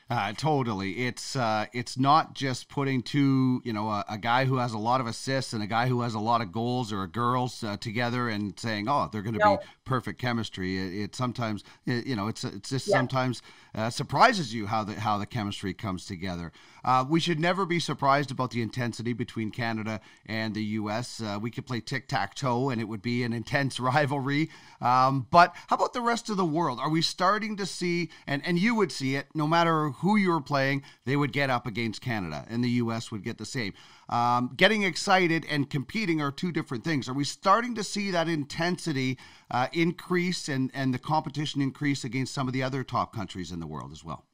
Uh, 0.09 0.33
totally. 0.33 1.05
It's 1.05 1.35
uh, 1.35 1.67
it's 1.71 1.95
not 1.95 2.33
just 2.33 2.67
putting 2.67 3.03
two, 3.03 3.61
you 3.63 3.71
know, 3.71 3.89
a, 3.89 4.03
a, 4.09 4.17
guy 4.17 4.45
who 4.45 4.57
has 4.57 4.73
a 4.73 4.77
lot 4.79 5.01
of 5.01 5.05
assists 5.05 5.53
and 5.53 5.61
a 5.61 5.67
guy 5.67 5.87
who 5.87 6.01
has 6.01 6.15
a 6.15 6.19
lot 6.19 6.41
of 6.41 6.51
goals 6.51 6.91
or 6.91 7.05
girls 7.05 7.63
uh, 7.63 7.77
together 7.77 8.27
and 8.27 8.59
saying, 8.59 8.87
oh, 8.89 9.07
they're 9.11 9.21
going 9.21 9.35
to 9.35 9.39
no. 9.39 9.57
be 9.57 9.63
perfect 9.85 10.19
chemistry. 10.19 10.77
It, 10.77 11.03
it 11.03 11.15
sometimes, 11.15 11.63
it, 11.85 12.07
you 12.07 12.15
know, 12.15 12.27
it's 12.27 12.43
it's 12.43 12.71
just 12.71 12.87
yeah. 12.87 12.95
sometimes 12.95 13.43
uh, 13.75 13.91
surprises 13.91 14.51
you 14.51 14.65
how 14.65 14.83
the 14.83 14.99
how 14.99 15.19
the 15.19 15.27
chemistry 15.27 15.75
comes 15.75 16.07
together. 16.07 16.51
Uh, 16.83 17.05
we 17.07 17.19
should 17.19 17.39
never 17.39 17.65
be 17.65 17.79
surprised 17.79 18.31
about 18.31 18.49
the 18.49 18.63
intensity 18.63 19.13
between 19.13 19.51
Canada 19.51 20.01
and 20.25 20.55
the 20.55 20.63
U.S. 20.63 21.21
Uh, 21.21 21.37
we 21.39 21.51
could 21.51 21.67
play 21.67 21.81
tic 21.81 22.07
tac 22.07 22.33
toe 22.33 22.69
and 22.69 22.81
it 22.81 22.85
would 22.85 23.03
be 23.03 23.21
an 23.21 23.33
intense 23.39 23.79
rivalry. 23.79 24.49
Um, 24.81 25.27
but 25.29 25.53
how 25.67 25.75
about 25.75 25.93
the 25.93 26.01
rest 26.01 26.29
of 26.29 26.37
the 26.37 26.45
world? 26.45 26.79
Are 26.79 26.89
we 26.89 27.03
starting 27.03 27.57
to 27.57 27.65
see, 27.67 28.09
and, 28.25 28.41
and 28.45 28.57
you 28.57 28.73
would 28.73 28.91
see 28.91 29.15
it, 29.15 29.27
no 29.35 29.45
matter 29.45 29.89
who 29.99 30.15
you 30.15 30.29
were 30.29 30.41
playing, 30.41 30.83
they 31.05 31.15
would 31.15 31.31
get 31.31 31.49
up 31.49 31.65
against 31.65 32.01
Canada 32.01 32.45
and 32.49 32.63
the 32.63 32.69
U.S. 32.69 33.11
would 33.11 33.23
get 33.23 33.37
the 33.37 33.45
same. 33.45 33.73
Um, 34.09 34.53
getting 34.55 34.83
excited 34.83 35.45
and 35.49 35.69
competing 35.69 36.21
are 36.21 36.31
two 36.31 36.51
different 36.51 36.83
things. 36.83 37.07
Are 37.07 37.13
we 37.13 37.23
starting 37.23 37.75
to 37.75 37.83
see 37.83 38.11
that 38.11 38.27
intensity 38.27 39.17
uh, 39.51 39.67
increase 39.73 40.49
and, 40.49 40.71
and 40.73 40.93
the 40.93 40.99
competition 40.99 41.61
increase 41.61 42.03
against 42.03 42.33
some 42.33 42.47
of 42.47 42.53
the 42.53 42.63
other 42.63 42.83
top 42.83 43.13
countries 43.13 43.51
in 43.51 43.59
the 43.59 43.67
world 43.67 43.91
as 43.91 44.03
well? 44.03 44.25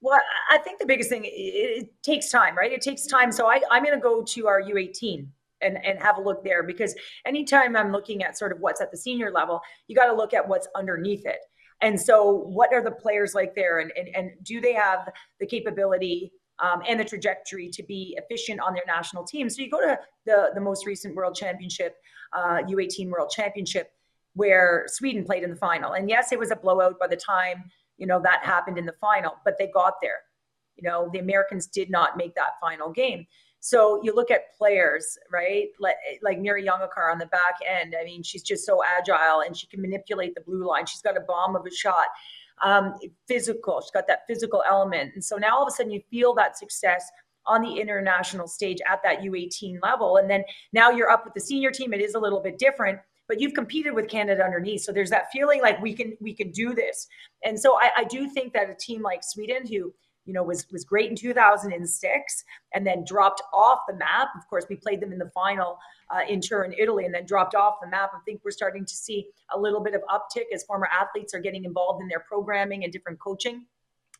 Well, 0.00 0.18
I 0.50 0.58
think 0.58 0.78
the 0.78 0.86
biggest 0.86 1.10
thing 1.10 1.24
it, 1.24 1.28
it 1.28 2.02
takes 2.02 2.30
time, 2.30 2.56
right? 2.56 2.72
It 2.72 2.80
takes 2.80 3.06
time. 3.06 3.30
So 3.30 3.48
I, 3.48 3.60
I'm 3.70 3.84
going 3.84 3.94
to 3.94 4.02
go 4.02 4.22
to 4.22 4.46
our 4.46 4.62
U18 4.62 5.26
and, 5.60 5.78
and 5.84 5.98
have 6.00 6.16
a 6.16 6.20
look 6.20 6.42
there 6.42 6.62
because 6.62 6.94
anytime 7.26 7.76
I'm 7.76 7.92
looking 7.92 8.22
at 8.22 8.38
sort 8.38 8.52
of 8.52 8.60
what's 8.60 8.80
at 8.80 8.90
the 8.90 8.96
senior 8.96 9.30
level, 9.30 9.60
you 9.86 9.96
got 9.96 10.06
to 10.06 10.14
look 10.14 10.32
at 10.32 10.48
what's 10.48 10.68
underneath 10.74 11.26
it. 11.26 11.40
And 11.82 12.00
so, 12.00 12.30
what 12.30 12.72
are 12.72 12.82
the 12.82 12.90
players 12.90 13.34
like 13.34 13.54
there, 13.54 13.78
and, 13.78 13.90
and, 13.96 14.08
and 14.14 14.30
do 14.42 14.60
they 14.60 14.74
have 14.74 15.08
the 15.38 15.46
capability 15.46 16.32
um, 16.58 16.82
and 16.86 17.00
the 17.00 17.04
trajectory 17.04 17.70
to 17.70 17.82
be 17.82 18.18
efficient 18.18 18.60
on 18.60 18.74
their 18.74 18.84
national 18.86 19.24
team? 19.24 19.48
So, 19.48 19.62
you 19.62 19.70
go 19.70 19.80
to 19.80 19.98
the, 20.26 20.50
the 20.54 20.60
most 20.60 20.86
recent 20.86 21.14
World 21.14 21.34
Championship, 21.34 21.96
uh, 22.32 22.58
U18 22.68 23.08
World 23.10 23.30
Championship, 23.30 23.90
where 24.34 24.84
Sweden 24.88 25.24
played 25.24 25.42
in 25.42 25.50
the 25.50 25.56
final. 25.56 25.92
And 25.92 26.08
yes, 26.08 26.32
it 26.32 26.38
was 26.38 26.50
a 26.50 26.56
blowout 26.56 26.98
by 26.98 27.06
the 27.06 27.16
time 27.16 27.64
you 28.00 28.06
know 28.06 28.20
that 28.22 28.42
happened 28.42 28.78
in 28.78 28.86
the 28.86 28.94
final, 29.00 29.36
but 29.44 29.56
they 29.58 29.68
got 29.68 29.94
there. 30.02 30.20
You 30.76 30.88
know, 30.88 31.10
the 31.12 31.18
Americans 31.18 31.66
did 31.66 31.90
not 31.90 32.16
make 32.16 32.34
that 32.34 32.52
final 32.60 32.90
game. 32.90 33.26
So 33.60 34.00
you 34.02 34.14
look 34.14 34.30
at 34.30 34.56
players, 34.56 35.18
right? 35.30 35.68
Like, 35.78 35.96
like 36.22 36.38
Jungåker 36.38 37.12
on 37.12 37.18
the 37.18 37.26
back 37.26 37.56
end. 37.68 37.94
I 37.98 38.04
mean, 38.04 38.22
she's 38.22 38.42
just 38.42 38.64
so 38.64 38.80
agile 38.82 39.42
and 39.42 39.56
she 39.56 39.66
can 39.66 39.82
manipulate 39.82 40.34
the 40.34 40.40
blue 40.40 40.66
line. 40.66 40.86
She's 40.86 41.02
got 41.02 41.16
a 41.16 41.20
bomb 41.20 41.54
of 41.54 41.66
a 41.66 41.70
shot. 41.70 42.06
Um, 42.62 42.94
physical. 43.26 43.80
She's 43.80 43.90
got 43.90 44.06
that 44.08 44.20
physical 44.26 44.62
element. 44.68 45.12
And 45.14 45.24
so 45.24 45.36
now 45.36 45.56
all 45.56 45.62
of 45.62 45.68
a 45.68 45.70
sudden 45.70 45.92
you 45.92 46.02
feel 46.10 46.34
that 46.34 46.58
success 46.58 47.10
on 47.46 47.62
the 47.62 47.80
international 47.80 48.46
stage 48.46 48.78
at 48.88 49.02
that 49.02 49.20
U18 49.20 49.78
level. 49.82 50.16
And 50.16 50.28
then 50.28 50.44
now 50.72 50.90
you're 50.90 51.10
up 51.10 51.24
with 51.24 51.34
the 51.34 51.40
senior 51.40 51.70
team. 51.70 51.92
It 51.92 52.00
is 52.00 52.14
a 52.14 52.18
little 52.18 52.40
bit 52.40 52.58
different, 52.58 52.98
but 53.28 53.40
you've 53.40 53.54
competed 53.54 53.94
with 53.94 54.08
Canada 54.08 54.42
underneath. 54.44 54.82
So 54.82 54.92
there's 54.92 55.10
that 55.10 55.30
feeling 55.32 55.60
like 55.62 55.80
we 55.80 55.94
can 55.94 56.16
we 56.20 56.34
can 56.34 56.50
do 56.50 56.74
this. 56.74 57.08
And 57.44 57.58
so 57.58 57.78
I, 57.80 57.90
I 57.98 58.04
do 58.04 58.28
think 58.28 58.52
that 58.52 58.70
a 58.70 58.74
team 58.74 59.02
like 59.02 59.20
Sweden, 59.22 59.66
who 59.66 59.92
you 60.30 60.34
know 60.34 60.44
was 60.44 60.64
was 60.70 60.84
great 60.84 61.10
in 61.10 61.16
2006 61.16 62.44
and 62.72 62.86
then 62.86 63.04
dropped 63.04 63.42
off 63.52 63.80
the 63.88 63.96
map. 63.96 64.28
Of 64.38 64.46
course, 64.48 64.64
we 64.70 64.76
played 64.76 65.00
them 65.00 65.12
in 65.12 65.18
the 65.18 65.28
final 65.34 65.76
uh, 66.08 66.20
in 66.28 66.40
Turin, 66.40 66.72
Italy, 66.78 67.04
and 67.04 67.12
then 67.12 67.26
dropped 67.26 67.56
off 67.56 67.78
the 67.82 67.88
map. 67.88 68.12
I 68.14 68.20
think 68.24 68.42
we're 68.44 68.52
starting 68.52 68.84
to 68.84 68.94
see 68.94 69.26
a 69.52 69.58
little 69.58 69.82
bit 69.82 69.94
of 69.94 70.02
uptick 70.02 70.44
as 70.54 70.62
former 70.62 70.86
athletes 70.86 71.34
are 71.34 71.40
getting 71.40 71.64
involved 71.64 72.00
in 72.00 72.06
their 72.06 72.20
programming 72.20 72.84
and 72.84 72.92
different 72.92 73.18
coaching. 73.18 73.66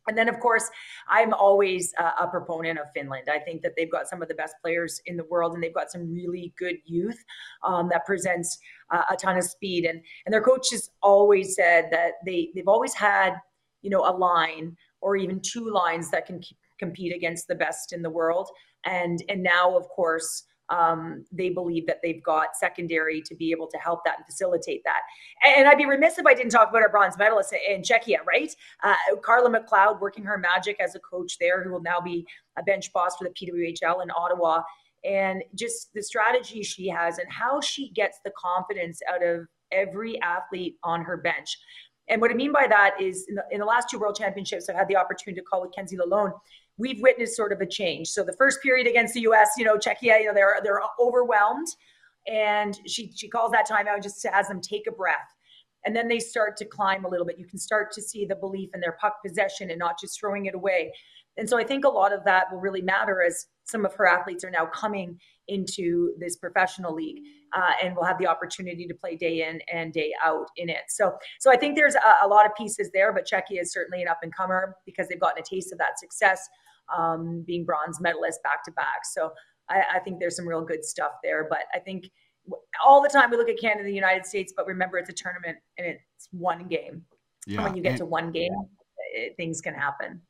And 0.09 0.19
then, 0.19 0.29
of 0.29 0.41
course, 0.41 0.69
I'm 1.09 1.33
always 1.33 1.95
uh, 1.97 2.11
a 2.23 2.27
proponent 2.27 2.81
of 2.81 2.87
Finland. 2.93 3.29
I 3.33 3.39
think 3.39 3.63
that 3.63 3.75
they've 3.77 3.91
got 3.91 4.09
some 4.09 4.21
of 4.21 4.27
the 4.27 4.35
best 4.35 4.57
players 4.61 5.01
in 5.07 5.17
the 5.17 5.25
world, 5.31 5.55
and 5.55 5.63
they've 5.63 5.73
got 5.73 5.93
some 5.93 6.13
really 6.13 6.53
good 6.59 6.79
youth 6.87 7.23
um, 7.65 7.89
that 7.93 8.05
presents 8.05 8.59
uh, 8.91 9.05
a 9.09 9.17
ton 9.17 9.37
of 9.37 9.45
speed. 9.45 9.85
And 9.85 10.01
and 10.27 10.33
their 10.33 10.43
coaches 10.43 10.91
always 11.05 11.55
said 11.55 11.91
that 11.93 12.15
they 12.27 12.51
they've 12.53 12.67
always 12.67 12.95
had 12.95 13.35
you 13.83 13.91
know 13.91 14.01
a 14.01 14.11
line 14.11 14.77
or 15.01 15.17
even 15.17 15.41
two 15.41 15.71
lines 15.71 16.11
that 16.11 16.27
can 16.27 16.41
compete 16.79 17.15
against 17.15 17.49
the 17.49 17.55
best 17.55 17.93
in 17.93 18.03
the 18.03 18.11
world. 18.11 18.49
And 18.85 19.23
and 19.29 19.43
now, 19.43 19.77
of 19.77 19.89
course, 19.89 20.45
um, 20.71 21.25
they 21.33 21.51
believe 21.51 21.87
that 21.87 21.99
they've 22.03 22.23
got 22.23 22.57
secondary 22.59 23.21
to 23.23 23.35
be 23.35 23.51
able 23.51 23.67
to 23.69 23.77
help 23.79 24.05
that 24.05 24.19
and 24.19 24.27
facilitate 24.27 24.83
that. 24.85 25.01
And, 25.45 25.69
I'd 25.69 25.79
be 25.79 25.87
remiss 25.87 26.19
if 26.19 26.27
I 26.27 26.35
didn't 26.35 26.53
talk 26.53 26.71
about 26.71 26.83
our 26.83 26.89
bronze 26.89 27.19
medalist 27.19 27.53
in 27.53 27.83
Czechia, 27.83 28.19
right? 28.27 28.55
Uh, 28.83 28.95
Carla 29.23 29.51
MacLeod 29.51 30.01
working 30.01 30.25
her 30.25 30.39
magic 30.39 30.77
as 30.81 30.95
a 30.95 31.01
coach 31.01 31.39
there, 31.39 31.63
who 31.63 31.73
will 31.73 31.83
now 31.83 32.01
be 32.01 32.27
a 32.57 32.63
bench 32.63 32.93
boss 32.93 33.17
for 33.17 33.25
the 33.25 33.31
PWHL 33.31 34.03
in 34.03 34.11
Ottawa. 34.17 34.63
And 35.05 35.43
just 35.55 35.93
the 35.95 36.03
strategy 36.03 36.63
she 36.63 36.87
has 36.89 37.19
and 37.19 37.31
how 37.33 37.61
she 37.61 37.91
gets 37.91 38.19
the 38.25 38.33
confidence 38.39 39.01
out 39.13 39.25
of 39.25 39.47
every 39.73 40.21
athlete 40.21 40.77
on 40.85 41.03
her 41.03 41.17
bench. 41.17 41.59
And 42.11 42.21
what 42.21 42.31
I 42.31 42.35
mean 42.35 42.53
by 42.53 42.67
that 42.69 43.01
is 43.01 43.27
in 43.29 43.37
the, 43.37 43.45
in 43.51 43.61
the 43.61 43.67
last 43.67 43.89
two 43.89 43.99
world 43.99 44.17
championships, 44.17 44.69
I've 44.69 44.77
had 44.77 44.89
the 44.89 44.97
opportunity 44.97 45.41
to 45.41 45.45
call 45.45 45.63
with 45.63 45.73
Kenzie 45.75 45.97
Lalonde 45.97 46.33
we've 46.81 47.01
witnessed 47.01 47.37
sort 47.37 47.53
of 47.53 47.61
a 47.61 47.67
change. 47.67 48.09
So 48.09 48.25
the 48.25 48.33
first 48.33 48.63
period 48.63 48.87
against 48.87 49.15
the 49.15 49.21
U.S., 49.21 49.51
you 49.59 49.65
know, 49.65 49.77
Czechia, 49.77 50.19
you 50.19 50.27
know, 50.27 50.35
they're 50.35 50.57
they're 50.65 50.81
overwhelmed, 50.99 51.69
and 52.27 52.77
she 52.87 53.13
she 53.15 53.29
calls 53.29 53.53
that 53.53 53.69
timeout 53.69 54.03
just 54.03 54.27
has 54.27 54.49
them 54.49 54.61
take 54.61 54.87
a 54.89 54.93
breath, 54.93 55.29
and 55.85 55.95
then 55.95 56.09
they 56.09 56.19
start 56.19 56.57
to 56.57 56.65
climb 56.65 57.05
a 57.05 57.09
little 57.09 57.27
bit. 57.27 57.39
You 57.39 57.47
can 57.47 57.59
start 57.59 57.93
to 57.93 58.03
see 58.03 58.25
the 58.25 58.35
belief 58.35 58.71
in 58.75 58.81
their 58.81 58.97
puck 59.01 59.17
possession 59.25 59.71
and 59.71 59.79
not 59.79 60.01
just 60.01 60.19
throwing 60.19 60.47
it 60.47 60.55
away. 60.55 60.93
And 61.37 61.49
so 61.49 61.57
I 61.59 61.65
think 61.65 61.85
a 61.85 61.89
lot 61.89 62.13
of 62.13 62.25
that 62.25 62.47
will 62.51 62.61
really 62.61 62.83
matter 62.83 63.23
as 63.23 63.47
some 63.71 63.85
of 63.85 63.95
her 63.95 64.07
athletes 64.07 64.45
are 64.45 64.51
now 64.51 64.67
coming 64.67 65.19
into 65.49 66.13
this 66.19 66.37
professional 66.37 66.95
league 66.95 67.23
uh, 67.55 67.73
and 67.83 67.97
will 67.97 68.05
have 68.05 68.19
the 68.19 68.27
opportunity 68.27 68.87
to 68.87 68.95
play 68.95 69.17
day 69.17 69.49
in 69.49 69.61
and 69.73 69.93
day 69.93 70.13
out 70.25 70.47
in 70.57 70.69
it. 70.69 70.85
So, 70.89 71.17
so 71.41 71.51
I 71.51 71.57
think 71.57 71.77
there's 71.77 71.95
a, 71.95 72.27
a 72.27 72.29
lot 72.29 72.47
of 72.47 72.55
pieces 72.55 72.91
there, 72.93 73.13
but 73.13 73.27
Czechia 73.27 73.61
is 73.61 73.73
certainly 73.73 74.03
an 74.03 74.09
up 74.09 74.21
and 74.23 74.35
comer 74.35 74.77
because 74.87 75.09
they've 75.09 75.21
gotten 75.21 75.43
a 75.43 75.45
taste 75.45 75.73
of 75.73 75.79
that 75.79 75.99
success 75.99 76.49
um, 76.97 77.45
being 77.47 77.65
bronze 77.65 77.99
medalists 78.01 78.43
back 78.43 78.65
to 78.65 78.73
back. 78.73 79.05
So 79.05 79.33
I, 79.69 79.83
I, 79.97 79.99
think 80.01 80.19
there's 80.19 80.37
some 80.37 80.47
real 80.47 80.65
good 80.65 80.85
stuff 80.85 81.13
there. 81.23 81.47
But 81.49 81.61
I 81.75 81.79
think 81.79 82.11
all 82.85 83.03
the 83.03 83.09
time 83.09 83.31
we 83.31 83.37
look 83.37 83.49
at 83.49 83.61
Canada, 83.61 83.81
and 83.81 83.89
the 83.89 83.95
United 83.95 84.27
States, 84.27 84.53
but 84.57 84.67
remember 84.67 84.99
it's 84.99 85.11
a 85.11 85.13
tournament 85.13 85.59
and 85.79 85.87
it's 85.87 86.29
one 86.33 86.67
game. 86.67 87.05
Yeah. 87.47 87.57
And 87.57 87.65
when 87.65 87.77
you 87.77 87.83
get 87.83 87.91
and, 87.91 87.99
to 87.99 88.07
one 88.07 88.33
game, 88.33 88.53
it, 89.15 89.37
things 89.37 89.61
can 89.61 89.75
happen. 89.75 90.21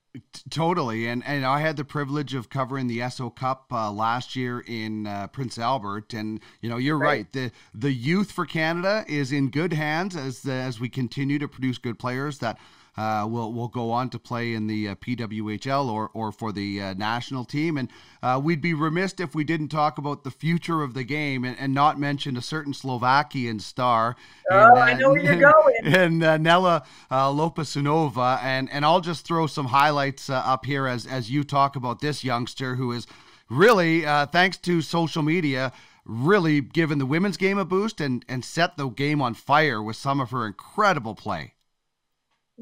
Totally, 0.51 1.07
and 1.07 1.25
and 1.25 1.45
I 1.45 1.61
had 1.61 1.77
the 1.77 1.85
privilege 1.85 2.35
of 2.35 2.49
covering 2.49 2.89
the 2.89 2.99
Esso 2.99 3.35
Cup 3.35 3.67
uh, 3.71 3.93
last 3.93 4.35
year 4.35 4.59
in 4.67 5.07
uh, 5.07 5.29
Prince 5.29 5.57
Albert, 5.57 6.15
and 6.15 6.41
you 6.61 6.69
know 6.69 6.79
you're 6.79 6.99
right. 6.99 7.09
right. 7.09 7.33
the 7.33 7.53
The 7.75 7.93
youth 7.93 8.33
for 8.33 8.45
Canada 8.45 9.05
is 9.07 9.31
in 9.31 9.51
good 9.51 9.73
hands 9.73 10.17
as 10.17 10.45
as 10.45 10.81
we 10.81 10.89
continue 10.89 11.39
to 11.39 11.47
produce 11.47 11.79
good 11.79 11.97
players 11.97 12.39
that 12.39 12.59
uh, 12.97 13.27
will 13.29 13.53
will 13.53 13.69
go 13.69 13.91
on 13.91 14.11
to 14.11 14.19
play 14.19 14.55
in 14.55 14.67
the 14.67 14.89
uh, 14.89 14.95
PWHL 14.97 15.91
or 15.91 16.11
or 16.13 16.33
for 16.33 16.53
the 16.53 16.83
uh, 16.83 16.95
national 16.95 17.45
team. 17.45 17.77
And 17.77 17.89
uh, 18.23 18.41
we'd 18.43 18.61
be 18.61 18.75
remiss 18.75 19.15
if 19.19 19.35
we 19.35 19.45
didn't 19.45 19.69
talk 19.69 19.99
about 19.99 20.25
the 20.25 20.31
future 20.31 20.83
of 20.83 20.95
the 20.95 21.05
game 21.05 21.45
and, 21.45 21.57
and 21.59 21.73
not 21.73 21.99
mention 21.99 22.37
a 22.37 22.43
certain 22.43 22.75
Slovakian 22.75 23.61
star. 23.61 24.17
Oh, 24.51 24.77
I 24.77 24.95
know 24.95 25.11
where 25.11 25.23
you're 25.23 25.53
going. 25.53 25.95
And 25.95 26.19
Nella 26.43 26.85
Lopusanova. 27.11 28.43
And 28.43 28.71
and 28.71 28.85
I'll 28.85 29.01
just 29.01 29.27
throw 29.27 29.47
some 29.47 29.67
highlights 29.67 30.29
up 30.29 30.67
here 30.67 30.87
as 30.87 31.07
as 31.07 31.31
you 31.31 31.45
talk 31.45 31.77
about 31.77 32.01
this 32.01 32.25
youngster 32.25 32.77
who 32.77 32.93
is 32.93 33.07
really 33.49 34.03
thanks 34.03 34.57
to 34.59 34.83
social 34.83 35.23
media 35.23 35.73
really 36.05 36.61
given 36.61 36.99
the 36.99 37.07
women's 37.07 37.37
game 37.37 37.59
a 37.59 37.65
boost 37.65 38.01
and, 38.01 38.25
and 38.29 38.45
set 38.45 38.77
the 38.77 38.89
game 38.89 39.23
on 39.23 39.35
fire 39.35 39.83
with 39.83 39.97
some 39.97 40.21
of 40.21 40.31
her 40.31 40.47
incredible 40.47 41.15
play. 41.15 41.55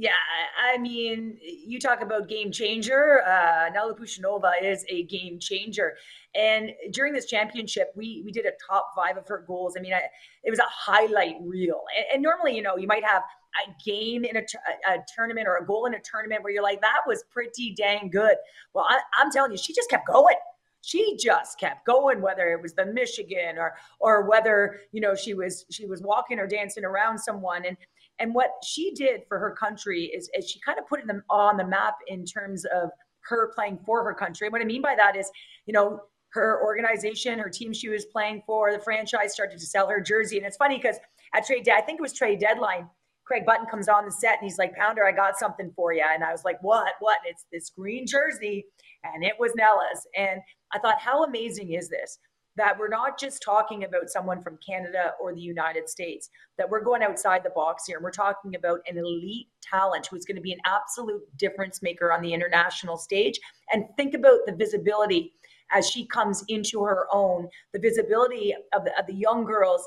Yeah, 0.00 0.12
I 0.72 0.78
mean, 0.78 1.38
you 1.42 1.80
talk 1.80 2.02
about 2.02 2.28
game 2.28 2.52
changer. 2.52 3.20
Uh, 3.26 3.68
Nella 3.74 3.96
Pushinova 3.96 4.52
is 4.62 4.84
a 4.88 5.02
game 5.02 5.40
changer. 5.40 5.96
And 6.36 6.70
during 6.92 7.12
this 7.12 7.26
championship, 7.26 7.90
we 7.96 8.22
we 8.24 8.30
did 8.30 8.46
a 8.46 8.52
top 8.64 8.92
five 8.94 9.16
of 9.16 9.26
her 9.26 9.42
goals. 9.44 9.74
I 9.76 9.80
mean, 9.80 9.92
I, 9.92 10.02
it 10.44 10.50
was 10.50 10.60
a 10.60 10.68
highlight 10.68 11.34
reel. 11.40 11.82
And, 11.96 12.06
and, 12.14 12.22
normally, 12.22 12.54
you 12.54 12.62
know, 12.62 12.76
you 12.76 12.86
might 12.86 13.04
have 13.04 13.24
a 13.66 13.74
game 13.84 14.24
in 14.24 14.36
a, 14.36 14.42
a, 14.88 14.98
tournament 15.16 15.48
or 15.48 15.56
a 15.56 15.66
goal 15.66 15.86
in 15.86 15.94
a 15.94 16.00
tournament 16.00 16.44
where 16.44 16.52
you're 16.52 16.62
like, 16.62 16.80
that 16.80 17.00
was 17.04 17.24
pretty 17.32 17.74
dang 17.76 18.08
good. 18.08 18.36
Well, 18.74 18.86
I, 18.88 19.00
I'm 19.20 19.32
telling 19.32 19.50
you, 19.50 19.58
she 19.58 19.74
just 19.74 19.90
kept 19.90 20.06
going 20.06 20.36
she 20.80 21.16
just 21.16 21.58
kept 21.58 21.84
going 21.84 22.22
whether 22.22 22.52
it 22.52 22.62
was 22.62 22.72
the 22.74 22.86
michigan 22.86 23.58
or 23.58 23.74
or 23.98 24.28
whether 24.28 24.78
you 24.92 25.00
know 25.00 25.12
she 25.12 25.34
was 25.34 25.66
she 25.72 25.86
was 25.86 26.00
walking 26.02 26.38
or 26.38 26.46
dancing 26.46 26.84
around 26.84 27.18
someone 27.18 27.64
and 27.64 27.76
and 28.18 28.34
what 28.34 28.50
she 28.64 28.92
did 28.92 29.22
for 29.28 29.38
her 29.38 29.52
country 29.52 30.04
is, 30.04 30.30
is 30.34 30.50
she 30.50 30.60
kind 30.60 30.78
of 30.78 30.86
put 30.86 31.06
them 31.06 31.22
on 31.30 31.56
the 31.56 31.66
map 31.66 31.94
in 32.06 32.24
terms 32.24 32.64
of 32.64 32.90
her 33.20 33.52
playing 33.54 33.78
for 33.84 34.04
her 34.04 34.14
country. 34.14 34.46
And 34.46 34.52
what 34.52 34.62
I 34.62 34.64
mean 34.64 34.82
by 34.82 34.94
that 34.96 35.16
is, 35.16 35.30
you 35.66 35.72
know, 35.72 36.00
her 36.30 36.62
organization, 36.62 37.38
her 37.38 37.48
team 37.48 37.72
she 37.72 37.88
was 37.88 38.04
playing 38.06 38.42
for, 38.46 38.72
the 38.72 38.78
franchise 38.78 39.32
started 39.32 39.58
to 39.58 39.66
sell 39.66 39.88
her 39.88 40.00
jersey. 40.00 40.36
And 40.36 40.46
it's 40.46 40.56
funny 40.56 40.76
because 40.76 40.96
at 41.34 41.46
trade, 41.46 41.64
day, 41.64 41.72
I 41.72 41.80
think 41.80 42.00
it 42.00 42.02
was 42.02 42.12
trade 42.12 42.40
deadline. 42.40 42.88
Craig 43.24 43.44
Button 43.44 43.66
comes 43.66 43.88
on 43.88 44.06
the 44.06 44.10
set 44.10 44.38
and 44.40 44.44
he's 44.44 44.58
like, 44.58 44.74
Pounder, 44.74 45.06
I 45.06 45.12
got 45.12 45.38
something 45.38 45.70
for 45.76 45.92
you. 45.92 46.02
And 46.02 46.24
I 46.24 46.32
was 46.32 46.44
like, 46.44 46.62
what? 46.62 46.94
What? 47.00 47.18
it's 47.26 47.44
this 47.52 47.70
green 47.70 48.06
jersey. 48.06 48.64
And 49.04 49.22
it 49.22 49.34
was 49.38 49.52
Nella's. 49.54 50.06
And 50.16 50.40
I 50.72 50.78
thought, 50.78 50.98
how 50.98 51.24
amazing 51.24 51.72
is 51.72 51.88
this? 51.88 52.18
That 52.58 52.78
we're 52.78 52.88
not 52.88 53.18
just 53.18 53.42
talking 53.42 53.84
about 53.84 54.10
someone 54.10 54.42
from 54.42 54.58
Canada 54.64 55.12
or 55.20 55.34
the 55.34 55.40
United 55.40 55.88
States, 55.88 56.30
that 56.56 56.68
we're 56.68 56.82
going 56.82 57.02
outside 57.02 57.42
the 57.42 57.50
box 57.50 57.84
here. 57.86 57.96
And 57.96 58.04
we're 58.04 58.10
talking 58.10 58.54
about 58.54 58.80
an 58.88 58.98
elite 58.98 59.48
talent 59.62 60.08
who's 60.10 60.24
going 60.24 60.36
to 60.36 60.42
be 60.42 60.52
an 60.52 60.60
absolute 60.66 61.22
difference 61.36 61.82
maker 61.82 62.12
on 62.12 62.20
the 62.20 62.34
international 62.34 62.96
stage. 62.96 63.38
And 63.72 63.84
think 63.96 64.14
about 64.14 64.40
the 64.46 64.54
visibility 64.54 65.32
as 65.70 65.88
she 65.88 66.06
comes 66.06 66.44
into 66.48 66.82
her 66.82 67.06
own, 67.12 67.48
the 67.72 67.78
visibility 67.78 68.54
of 68.72 68.84
the, 68.84 68.98
of 68.98 69.06
the 69.06 69.14
young 69.14 69.44
girls 69.44 69.86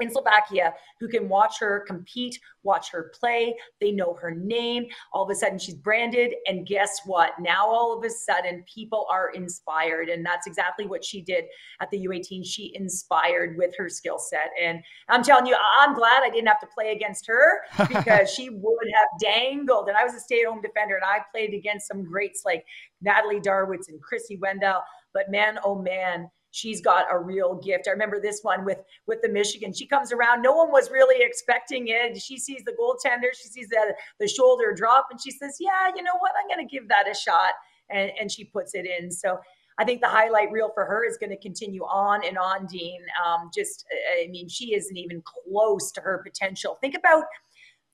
in 0.00 0.10
Slovakia 0.10 0.74
who 0.98 1.08
can 1.08 1.28
watch 1.28 1.58
her 1.60 1.84
compete, 1.86 2.38
watch 2.62 2.90
her 2.90 3.12
play. 3.18 3.54
They 3.80 3.92
know 3.92 4.14
her 4.20 4.30
name. 4.30 4.86
All 5.12 5.24
of 5.24 5.30
a 5.30 5.34
sudden, 5.34 5.58
she's 5.58 5.74
branded. 5.74 6.34
And 6.46 6.66
guess 6.66 7.00
what? 7.06 7.32
Now, 7.40 7.66
all 7.66 7.96
of 7.96 8.04
a 8.04 8.10
sudden, 8.10 8.64
people 8.72 9.06
are 9.10 9.30
inspired. 9.30 10.08
And 10.08 10.24
that's 10.24 10.46
exactly 10.46 10.86
what 10.86 11.04
she 11.04 11.22
did 11.22 11.44
at 11.80 11.90
the 11.90 12.06
U18. 12.06 12.44
She 12.44 12.72
inspired 12.74 13.56
with 13.56 13.74
her 13.76 13.88
skill 13.88 14.18
set. 14.18 14.50
And 14.60 14.80
I'm 15.08 15.22
telling 15.22 15.46
you, 15.46 15.56
I'm 15.80 15.94
glad 15.94 16.22
I 16.22 16.30
didn't 16.30 16.48
have 16.48 16.60
to 16.60 16.68
play 16.74 16.92
against 16.92 17.26
her 17.26 17.60
because 17.88 18.30
she 18.30 18.50
would 18.50 18.88
have 18.94 19.08
dangled. 19.20 19.88
And 19.88 19.96
I 19.96 20.04
was 20.04 20.14
a 20.14 20.20
stay 20.20 20.42
at 20.42 20.48
home 20.48 20.62
defender 20.62 20.96
and 20.96 21.04
I 21.04 21.20
played 21.30 21.54
against 21.54 21.88
some 21.88 22.04
greats 22.04 22.42
like 22.44 22.64
Natalie 23.00 23.40
Darwitz 23.40 23.88
and 23.88 24.00
Krissy 24.00 24.38
Wendell. 24.38 24.82
But 25.12 25.30
man, 25.30 25.58
oh 25.64 25.80
man, 25.80 26.30
she's 26.50 26.80
got 26.80 27.06
a 27.10 27.18
real 27.18 27.54
gift. 27.54 27.88
I 27.88 27.92
remember 27.92 28.20
this 28.20 28.40
one 28.42 28.64
with 28.64 28.78
with 29.06 29.22
the 29.22 29.28
Michigan. 29.28 29.72
She 29.72 29.86
comes 29.86 30.12
around, 30.12 30.42
no 30.42 30.52
one 30.52 30.70
was 30.70 30.90
really 30.90 31.24
expecting 31.24 31.88
it. 31.88 32.20
She 32.20 32.38
sees 32.38 32.62
the 32.64 32.72
goaltender, 32.72 33.28
she 33.34 33.48
sees 33.48 33.68
the 33.68 33.94
the 34.18 34.28
shoulder 34.28 34.72
drop, 34.74 35.08
and 35.10 35.20
she 35.20 35.30
says, 35.30 35.56
"Yeah, 35.60 35.90
you 35.94 36.02
know 36.02 36.16
what? 36.18 36.32
I'm 36.40 36.48
going 36.48 36.66
to 36.66 36.70
give 36.70 36.88
that 36.88 37.10
a 37.10 37.14
shot." 37.14 37.52
And 37.90 38.10
and 38.20 38.30
she 38.30 38.44
puts 38.44 38.74
it 38.74 38.86
in. 38.86 39.10
So 39.10 39.38
I 39.78 39.84
think 39.84 40.02
the 40.02 40.08
highlight 40.08 40.52
reel 40.52 40.70
for 40.74 40.84
her 40.84 41.06
is 41.06 41.16
going 41.16 41.30
to 41.30 41.38
continue 41.38 41.82
on 41.84 42.24
and 42.26 42.36
on, 42.36 42.66
Dean. 42.66 43.00
Um, 43.24 43.50
just, 43.54 43.86
I 44.14 44.26
mean, 44.28 44.46
she 44.46 44.74
isn't 44.74 44.96
even 44.96 45.22
close 45.24 45.90
to 45.92 46.02
her 46.02 46.22
potential. 46.22 46.76
Think 46.82 46.96
about 46.96 47.24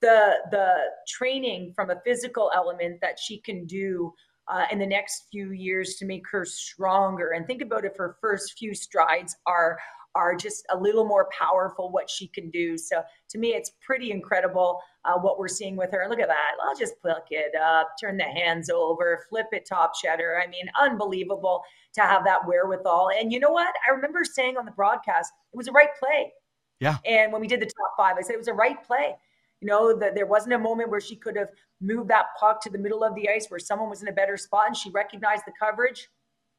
the 0.00 0.34
the 0.50 0.74
training 1.08 1.72
from 1.74 1.90
a 1.90 2.00
physical 2.04 2.50
element 2.54 3.00
that 3.00 3.18
she 3.18 3.38
can 3.38 3.66
do 3.66 4.12
uh, 4.48 4.66
in 4.70 4.78
the 4.78 4.86
next 4.86 5.26
few 5.30 5.52
years 5.52 5.96
to 5.96 6.06
make 6.06 6.22
her 6.30 6.44
stronger. 6.44 7.30
And 7.30 7.46
think 7.46 7.62
about 7.62 7.84
if 7.84 7.96
her 7.96 8.16
first 8.20 8.58
few 8.58 8.74
strides 8.74 9.36
are 9.46 9.78
are 10.16 10.34
just 10.34 10.64
a 10.70 10.76
little 10.76 11.04
more 11.04 11.28
powerful 11.38 11.92
what 11.92 12.08
she 12.08 12.26
can 12.28 12.48
do. 12.48 12.78
So 12.78 13.02
to 13.28 13.38
me, 13.38 13.48
it's 13.48 13.72
pretty 13.84 14.10
incredible 14.10 14.80
uh, 15.04 15.18
what 15.18 15.38
we're 15.38 15.46
seeing 15.46 15.76
with 15.76 15.90
her. 15.92 16.06
Look 16.08 16.20
at 16.20 16.28
that. 16.28 16.52
I'll 16.66 16.74
just 16.74 16.98
pluck 17.02 17.26
it 17.30 17.54
up, 17.54 17.88
turn 18.00 18.16
the 18.16 18.24
hands 18.24 18.70
over, 18.70 19.26
flip 19.28 19.46
it 19.52 19.66
top 19.68 19.92
cheddar. 20.02 20.40
I 20.42 20.46
mean, 20.46 20.70
unbelievable 20.80 21.62
to 21.94 22.00
have 22.00 22.24
that 22.24 22.46
wherewithal. 22.46 23.10
And 23.20 23.30
you 23.30 23.38
know 23.38 23.50
what? 23.50 23.74
I 23.86 23.94
remember 23.94 24.24
saying 24.24 24.56
on 24.56 24.64
the 24.64 24.72
broadcast, 24.72 25.32
it 25.52 25.56
was 25.56 25.68
a 25.68 25.72
right 25.72 25.90
play. 25.98 26.32
Yeah. 26.80 26.96
And 27.04 27.30
when 27.30 27.42
we 27.42 27.46
did 27.46 27.60
the 27.60 27.66
top 27.66 27.92
five, 27.96 28.16
I 28.18 28.22
said 28.22 28.34
it 28.34 28.38
was 28.38 28.48
a 28.48 28.54
right 28.54 28.82
play. 28.84 29.16
You 29.60 29.68
know, 29.68 29.98
that 29.98 30.14
there 30.14 30.26
wasn't 30.26 30.54
a 30.54 30.58
moment 30.58 30.90
where 30.90 31.00
she 31.00 31.16
could 31.16 31.36
have 31.36 31.48
moved 31.80 32.10
that 32.10 32.26
puck 32.38 32.60
to 32.62 32.70
the 32.70 32.78
middle 32.78 33.02
of 33.02 33.14
the 33.14 33.28
ice 33.28 33.46
where 33.48 33.58
someone 33.58 33.88
was 33.88 34.02
in 34.02 34.08
a 34.08 34.12
better 34.12 34.36
spot 34.36 34.66
and 34.66 34.76
she 34.76 34.90
recognized 34.90 35.44
the 35.46 35.52
coverage 35.58 36.08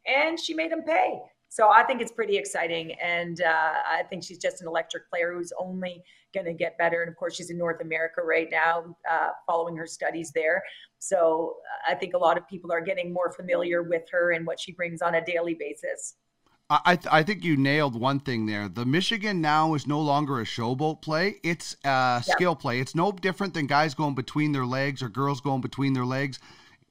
and 0.06 0.40
she 0.40 0.54
made 0.54 0.72
him 0.72 0.82
pay. 0.84 1.20
So 1.50 1.70
I 1.70 1.84
think 1.84 2.02
it's 2.02 2.12
pretty 2.12 2.38
exciting. 2.38 2.94
And 3.02 3.42
uh, 3.42 3.74
I 3.88 4.04
think 4.10 4.24
she's 4.24 4.38
just 4.38 4.62
an 4.62 4.68
electric 4.68 5.10
player 5.10 5.34
who's 5.34 5.54
only 5.60 6.04
going 6.34 6.46
to 6.46 6.54
get 6.54 6.78
better. 6.78 7.02
And 7.02 7.10
of 7.10 7.16
course, 7.16 7.36
she's 7.36 7.50
in 7.50 7.58
North 7.58 7.82
America 7.82 8.22
right 8.22 8.50
now, 8.52 8.96
uh, 9.10 9.30
following 9.46 9.76
her 9.78 9.88
studies 9.88 10.32
there. 10.36 10.62
So 11.00 11.56
I 11.88 11.96
think 11.96 12.14
a 12.14 12.18
lot 12.18 12.38
of 12.38 12.48
people 12.48 12.72
are 12.72 12.82
getting 12.82 13.14
more 13.14 13.32
familiar 13.32 13.82
with 13.82 14.04
her 14.12 14.32
and 14.32 14.46
what 14.46 14.60
she 14.60 14.74
brings 14.74 15.02
on 15.02 15.16
a 15.16 15.24
daily 15.24 15.54
basis. 15.54 16.16
I, 16.70 16.98
th- 16.98 17.14
I 17.14 17.24
think 17.24 17.46
you 17.46 17.56
nailed 17.56 17.98
one 17.98 18.20
thing 18.20 18.46
there. 18.46 18.68
The 18.68 18.86
Michigan 18.86 19.40
now 19.40 19.74
is 19.74 19.88
no 19.88 20.02
longer 20.02 20.42
a 20.42 20.44
showboat 20.44 21.02
play; 21.02 21.36
it's 21.42 21.78
a 21.86 22.22
skill 22.26 22.56
play. 22.56 22.82
It's 22.82 22.94
no 22.94 23.14
different 23.14 23.54
than 23.54 23.68
guys 23.68 23.94
going 23.94 24.16
between 24.16 24.52
their 24.52 24.66
legs 24.66 25.02
or 25.02 25.08
girls 25.08 25.40
going 25.40 25.62
between 25.62 25.94
their 25.94 26.06
legs 26.06 26.40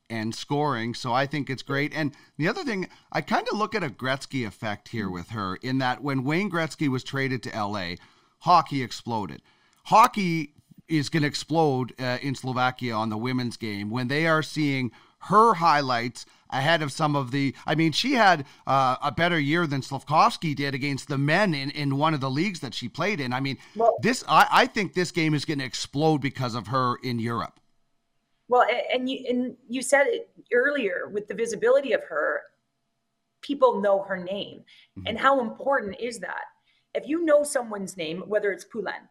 and 0.09 0.35
scoring. 0.35 0.95
So 0.95 1.13
I 1.13 1.27
think 1.27 1.51
it's 1.51 1.63
great. 1.63 1.93
And 1.95 2.15
the 2.39 2.49
other 2.49 2.65
thing, 2.65 2.89
I 3.13 3.21
kind 3.21 3.47
of 3.53 3.59
look 3.59 3.75
at 3.75 3.83
a 3.83 3.91
Gretzky 3.91 4.47
effect 4.47 4.89
here 4.89 5.11
with 5.11 5.31
her 5.31 5.57
in 5.57 5.79
that 5.79 6.03
when 6.03 6.25
Wayne 6.25 6.51
Gretzky 6.51 6.89
was 6.89 7.05
traded 7.05 7.43
to 7.43 7.51
LA, 7.51 7.97
hockey 8.41 8.83
exploded. 8.83 9.43
Hockey 9.85 10.55
is 10.89 11.09
going 11.11 11.23
to 11.23 11.29
explode 11.29 11.93
uh, 12.01 12.19
in 12.23 12.35
Slovakia 12.35 12.95
on 12.95 13.11
the 13.11 13.19
women's 13.19 13.57
game 13.57 13.91
when 13.91 14.09
they 14.09 14.27
are 14.27 14.43
seeing 14.43 14.91
her 15.27 15.55
highlights 15.55 16.27
ahead 16.51 16.83
of 16.83 16.93
some 16.93 17.17
of 17.17 17.31
the. 17.31 17.55
I 17.67 17.75
mean, 17.75 17.93
she 17.93 18.13
had 18.13 18.47
uh, 18.67 18.97
a 19.03 19.13
better 19.13 19.39
year 19.39 19.67
than 19.67 19.81
Slafkovsky 19.81 20.55
did 20.55 20.75
against 20.75 21.09
the 21.09 21.19
men 21.19 21.55
in, 21.55 21.71
in 21.71 21.97
one 21.97 22.15
of 22.15 22.21
the 22.21 22.31
leagues 22.31 22.61
that 22.61 22.75
she 22.75 22.89
played 22.89 23.21
in. 23.21 23.33
I 23.33 23.41
mean, 23.41 23.59
well, 23.75 23.97
this 24.03 24.25
I, 24.29 24.47
I 24.51 24.67
think 24.67 24.95
this 24.95 25.11
game 25.11 25.35
is 25.35 25.45
going 25.45 25.59
to 25.59 25.65
explode 25.65 26.19
because 26.19 26.55
of 26.55 26.69
her 26.69 26.97
in 27.03 27.19
Europe. 27.19 27.61
Well, 28.49 28.67
and 28.93 29.09
you 29.11 29.25
and 29.29 29.57
you 29.69 29.83
said 29.83 30.07
it 30.07 30.31
earlier 30.53 31.11
with 31.13 31.27
the 31.29 31.35
visibility 31.35 31.93
of 31.93 32.05
her, 32.05 32.43
people 33.41 33.81
know 33.81 34.03
her 34.03 34.17
name, 34.17 34.61
mm-hmm. 34.99 35.07
and 35.07 35.19
how 35.19 35.41
important 35.41 36.01
is 36.01 36.21
that? 36.21 36.45
If 36.95 37.07
you 37.07 37.25
know 37.25 37.43
someone's 37.43 37.97
name, 37.97 38.23
whether 38.27 38.53
it's 38.53 38.65
Poulin, 38.65 39.09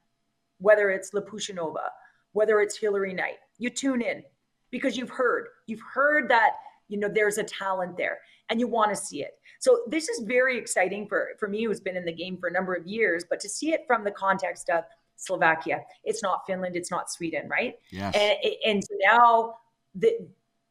whether 0.60 0.90
it's 0.90 1.12
Lopusanova, 1.12 1.90
whether 2.32 2.62
it's 2.62 2.78
Hillary 2.78 3.14
Knight, 3.14 3.38
you 3.58 3.70
tune 3.70 4.02
in 4.02 4.24
because 4.72 4.98
you've 4.98 5.10
heard, 5.10 5.48
you've 5.68 5.82
heard 5.82 6.30
that 6.30 6.52
you 6.88 7.00
know 7.00 7.10
there's 7.10 7.38
a 7.38 7.44
talent 7.44 7.98
there, 7.98 8.20
and 8.50 8.60
you 8.60 8.68
want 8.68 8.92
to 8.92 8.96
see 8.96 9.22
it. 9.24 9.40
So 9.60 9.82
this 9.88 10.10
is 10.10 10.24
very 10.26 10.58
exciting 10.58 11.08
for 11.08 11.30
for 11.40 11.48
me, 11.48 11.64
who's 11.66 11.80
been 11.80 11.96
in 11.96 12.06
the 12.06 12.14
game 12.14 12.38
for 12.38 12.48
a 12.48 12.52
number 12.52 12.74
of 12.74 12.86
years, 12.86 13.26
but 13.30 13.40
to 13.42 13.50
see 13.50 13.74
it 13.74 13.86
from 13.88 14.04
the 14.04 14.12
context 14.12 14.70
of 14.70 14.84
Slovakia. 15.18 15.82
It's 16.04 16.22
not 16.22 16.46
Finland. 16.46 16.76
It's 16.76 16.92
not 16.92 17.12
Sweden, 17.12 17.48
right? 17.50 17.76
Yes. 17.90 18.16
And, 18.16 18.56
and 18.66 18.84
now 19.04 19.56
the 19.94 20.28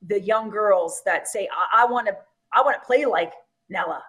the 0.07 0.21
young 0.21 0.51
girls 0.51 1.03
that 1.05 1.29
say, 1.29 1.49
"I 1.75 1.87
want 1.87 2.07
to, 2.09 2.17
I 2.53 2.63
want 2.63 2.81
to 2.81 2.87
play 2.87 3.05
like 3.07 3.33
Nella," 3.69 4.03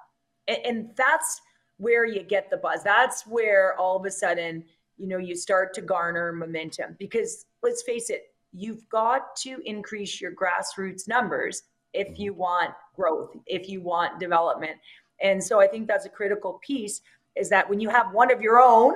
and, 0.48 0.58
and 0.66 0.90
that's 0.96 1.42
where 1.78 2.06
you 2.06 2.24
get 2.24 2.50
the 2.50 2.58
buzz. 2.58 2.84
That's 2.84 3.26
where 3.26 3.78
all 3.80 3.98
of 3.98 4.06
a 4.06 4.12
sudden, 4.12 4.64
you 4.98 5.08
know, 5.08 5.18
you 5.18 5.36
start 5.36 5.74
to 5.76 5.82
garner 5.82 6.32
momentum. 6.32 6.96
Because 7.00 7.46
let's 7.64 7.84
face 7.84 8.10
it, 8.10 8.34
you've 8.56 8.88
got 8.90 9.36
to 9.38 9.60
increase 9.66 10.22
your 10.22 10.32
grassroots 10.32 11.08
numbers 11.08 11.64
if 11.94 12.08
mm-hmm. 12.08 12.22
you 12.22 12.34
want 12.34 12.72
growth, 12.96 13.36
if 13.46 13.68
you 13.70 13.82
want 13.82 14.20
development. 14.20 14.78
And 15.22 15.44
so 15.44 15.62
I 15.62 15.68
think 15.68 15.88
that's 15.88 16.06
a 16.06 16.10
critical 16.10 16.60
piece 16.66 17.02
is 17.36 17.50
that 17.50 17.70
when 17.70 17.80
you 17.80 17.90
have 17.90 18.12
one 18.14 18.32
of 18.32 18.42
your 18.42 18.60
own 18.60 18.96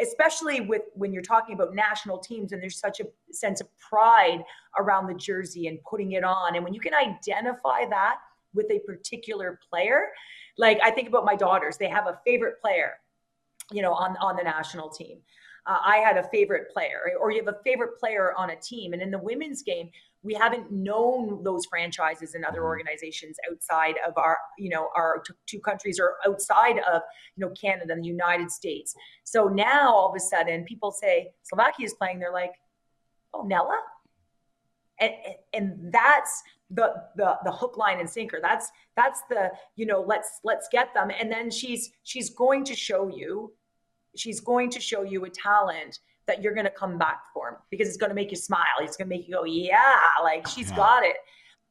especially 0.00 0.60
with 0.62 0.82
when 0.94 1.12
you're 1.12 1.22
talking 1.22 1.54
about 1.54 1.74
national 1.74 2.18
teams 2.18 2.52
and 2.52 2.62
there's 2.62 2.78
such 2.78 3.00
a 3.00 3.04
sense 3.32 3.60
of 3.60 3.68
pride 3.78 4.42
around 4.78 5.06
the 5.06 5.14
jersey 5.14 5.66
and 5.66 5.78
putting 5.82 6.12
it 6.12 6.24
on 6.24 6.54
and 6.54 6.64
when 6.64 6.72
you 6.72 6.80
can 6.80 6.94
identify 6.94 7.84
that 7.88 8.16
with 8.54 8.66
a 8.70 8.78
particular 8.80 9.58
player 9.68 10.06
like 10.56 10.78
i 10.82 10.90
think 10.90 11.08
about 11.08 11.24
my 11.24 11.36
daughters 11.36 11.76
they 11.76 11.88
have 11.88 12.06
a 12.06 12.18
favorite 12.24 12.60
player 12.60 12.94
you 13.70 13.82
know 13.82 13.92
on 13.92 14.16
on 14.18 14.36
the 14.36 14.42
national 14.42 14.88
team 14.88 15.18
uh, 15.66 15.78
I 15.84 15.98
had 15.98 16.16
a 16.16 16.28
favorite 16.30 16.70
player, 16.72 17.12
or 17.20 17.30
you 17.30 17.44
have 17.44 17.54
a 17.54 17.58
favorite 17.64 17.98
player 17.98 18.34
on 18.36 18.50
a 18.50 18.56
team. 18.56 18.92
And 18.92 19.02
in 19.02 19.10
the 19.10 19.18
women's 19.18 19.62
game, 19.62 19.90
we 20.22 20.34
haven't 20.34 20.70
known 20.70 21.42
those 21.42 21.64
franchises 21.66 22.34
and 22.34 22.44
other 22.44 22.58
mm-hmm. 22.58 22.66
organizations 22.66 23.36
outside 23.50 23.96
of 24.06 24.14
our, 24.16 24.38
you 24.58 24.70
know, 24.70 24.88
our 24.94 25.22
two 25.46 25.60
countries 25.60 25.98
or 25.98 26.16
outside 26.26 26.78
of, 26.92 27.02
you 27.36 27.46
know, 27.46 27.52
Canada 27.60 27.92
and 27.92 28.04
the 28.04 28.08
United 28.08 28.50
States. 28.50 28.94
So 29.24 29.48
now 29.48 29.94
all 29.94 30.10
of 30.10 30.16
a 30.16 30.20
sudden, 30.20 30.64
people 30.64 30.92
say 30.92 31.30
Slovakia 31.42 31.86
is 31.86 31.94
playing. 31.94 32.18
They're 32.18 32.32
like, 32.32 32.52
oh, 33.32 33.42
Nella, 33.42 33.80
and 35.00 35.12
and 35.52 35.92
that's 35.92 36.42
the 36.70 36.94
the 37.16 37.36
the 37.44 37.50
hook 37.50 37.76
line 37.76 37.98
and 37.98 38.08
sinker 38.08 38.38
that's 38.40 38.70
that's 38.96 39.22
the 39.28 39.50
you 39.74 39.86
know 39.86 40.04
let's 40.06 40.40
let's 40.44 40.68
get 40.70 40.94
them 40.94 41.10
and 41.18 41.30
then 41.30 41.50
she's 41.50 41.90
she's 42.04 42.30
going 42.30 42.64
to 42.64 42.76
show 42.76 43.08
you 43.08 43.52
she's 44.16 44.40
going 44.40 44.70
to 44.70 44.80
show 44.80 45.02
you 45.02 45.24
a 45.24 45.30
talent 45.30 45.98
that 46.26 46.42
you're 46.42 46.54
going 46.54 46.66
to 46.66 46.70
come 46.70 46.98
back 46.98 47.22
for 47.34 47.62
because 47.70 47.88
it's 47.88 47.96
going 47.96 48.10
to 48.10 48.14
make 48.14 48.30
you 48.30 48.36
smile. 48.36 48.64
It's 48.80 48.96
going 48.96 49.08
to 49.08 49.16
make 49.16 49.26
you 49.26 49.34
go, 49.34 49.44
yeah, 49.44 49.98
like 50.22 50.46
she's 50.46 50.70
yeah. 50.70 50.76
got 50.76 51.04
it. 51.04 51.16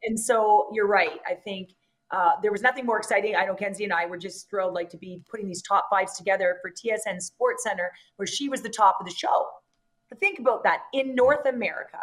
And 0.04 0.19
so 0.19 0.69
you're 0.73 0.88
right. 0.88 1.19
I 1.28 1.34
think 1.34 1.71
uh, 2.12 2.32
there 2.41 2.52
was 2.52 2.62
nothing 2.62 2.86
more 2.86 2.97
exciting. 2.97 3.36
I 3.36 3.45
know 3.45 3.56
Kenzie 3.56 3.84
and 3.84 3.93
I 3.93 4.06
were 4.06 4.17
just 4.17 4.49
thrilled, 4.49 4.73
like 4.73 4.89
to 4.89 4.97
be 4.97 5.21
putting 5.30 5.47
these 5.47 5.62
top 5.62 5.88
fives 5.89 6.17
together 6.17 6.58
for 6.62 6.71
TSN 6.71 7.21
Sports 7.21 7.63
Center, 7.63 7.91
where 8.15 8.25
she 8.25 8.49
was 8.49 8.62
the 8.62 8.69
top 8.69 8.97
of 8.99 9.06
the 9.06 9.13
show. 9.13 9.47
But 10.10 10.19
think 10.19 10.39
about 10.39 10.63
that 10.63 10.84
in 10.93 11.13
North 11.13 11.45
America 11.45 11.99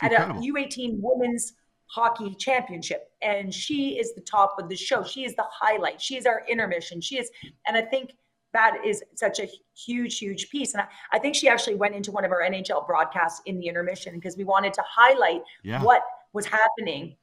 at 0.00 0.12
a 0.12 0.34
U18 0.34 0.98
Women's 1.00 1.52
Hockey 1.86 2.34
Championship, 2.34 3.12
and 3.20 3.54
she 3.54 3.98
is 4.00 4.14
the 4.14 4.20
top 4.20 4.56
of 4.58 4.68
the 4.68 4.76
show. 4.76 5.04
She 5.04 5.24
is 5.24 5.36
the 5.36 5.44
highlight. 5.48 6.00
She 6.00 6.16
is 6.16 6.26
our 6.26 6.42
intermission. 6.48 7.00
She 7.00 7.18
is, 7.18 7.30
and 7.68 7.76
I 7.76 7.82
think 7.82 8.14
that 8.52 8.78
is 8.84 9.02
such 9.14 9.40
a 9.40 9.48
huge, 9.74 10.18
huge 10.18 10.50
piece. 10.50 10.74
And 10.74 10.82
I, 10.82 10.86
I, 11.12 11.18
think 11.18 11.34
she 11.34 11.48
actually 11.48 11.74
went 11.74 11.94
into 11.94 12.12
one 12.12 12.24
of 12.24 12.30
our 12.30 12.42
NHL 12.42 12.86
broadcasts 12.86 13.40
in 13.46 13.58
the 13.58 13.66
intermission 13.66 14.14
because 14.14 14.36
we 14.36 14.44
wanted 14.44 14.74
to 14.74 14.82
highlight 14.86 15.42
yeah. 15.62 15.82
what 15.82 16.02
was 16.32 16.46
happening 16.46 17.16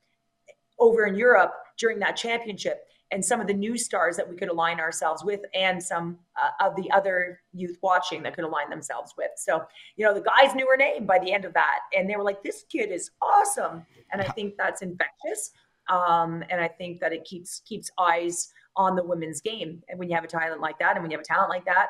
over 0.79 1.05
in 1.05 1.15
Europe 1.15 1.53
during 1.77 1.99
that 1.99 2.15
championship 2.15 2.85
and 3.11 3.23
some 3.23 3.41
of 3.41 3.47
the 3.47 3.53
new 3.53 3.77
stars 3.77 4.15
that 4.15 4.29
we 4.29 4.35
could 4.35 4.49
align 4.49 4.79
ourselves 4.79 5.23
with 5.23 5.41
and 5.53 5.81
some 5.81 6.17
uh, 6.41 6.65
of 6.65 6.75
the 6.75 6.89
other 6.91 7.41
youth 7.53 7.77
watching 7.81 8.21
that 8.21 8.35
could 8.35 8.43
align 8.43 8.69
themselves 8.69 9.13
with. 9.17 9.31
So, 9.35 9.63
you 9.95 10.05
know, 10.05 10.13
the 10.13 10.21
guys 10.21 10.53
knew 10.53 10.67
her 10.69 10.77
name 10.77 11.05
by 11.05 11.17
the 11.19 11.33
end 11.33 11.45
of 11.45 11.53
that 11.53 11.79
and 11.95 12.09
they 12.09 12.15
were 12.15 12.23
like, 12.23 12.43
this 12.43 12.65
kid 12.71 12.91
is 12.91 13.11
awesome. 13.21 13.85
And 14.11 14.21
I 14.21 14.25
think 14.25 14.55
that's 14.57 14.81
infectious. 14.81 15.51
Um, 15.89 16.43
and 16.49 16.61
I 16.61 16.67
think 16.67 16.99
that 16.99 17.11
it 17.11 17.25
keeps 17.25 17.61
keeps 17.61 17.89
eyes 17.97 18.53
on 18.79 18.95
the 18.95 19.03
women's 19.03 19.41
game. 19.41 19.83
And 19.89 19.99
when 19.99 20.09
you 20.09 20.15
have 20.15 20.23
a 20.23 20.27
talent 20.27 20.61
like 20.61 20.79
that, 20.79 20.95
and 20.95 21.03
when 21.03 21.11
you 21.11 21.17
have 21.17 21.23
a 21.23 21.27
talent 21.27 21.49
like 21.49 21.65
that, 21.65 21.87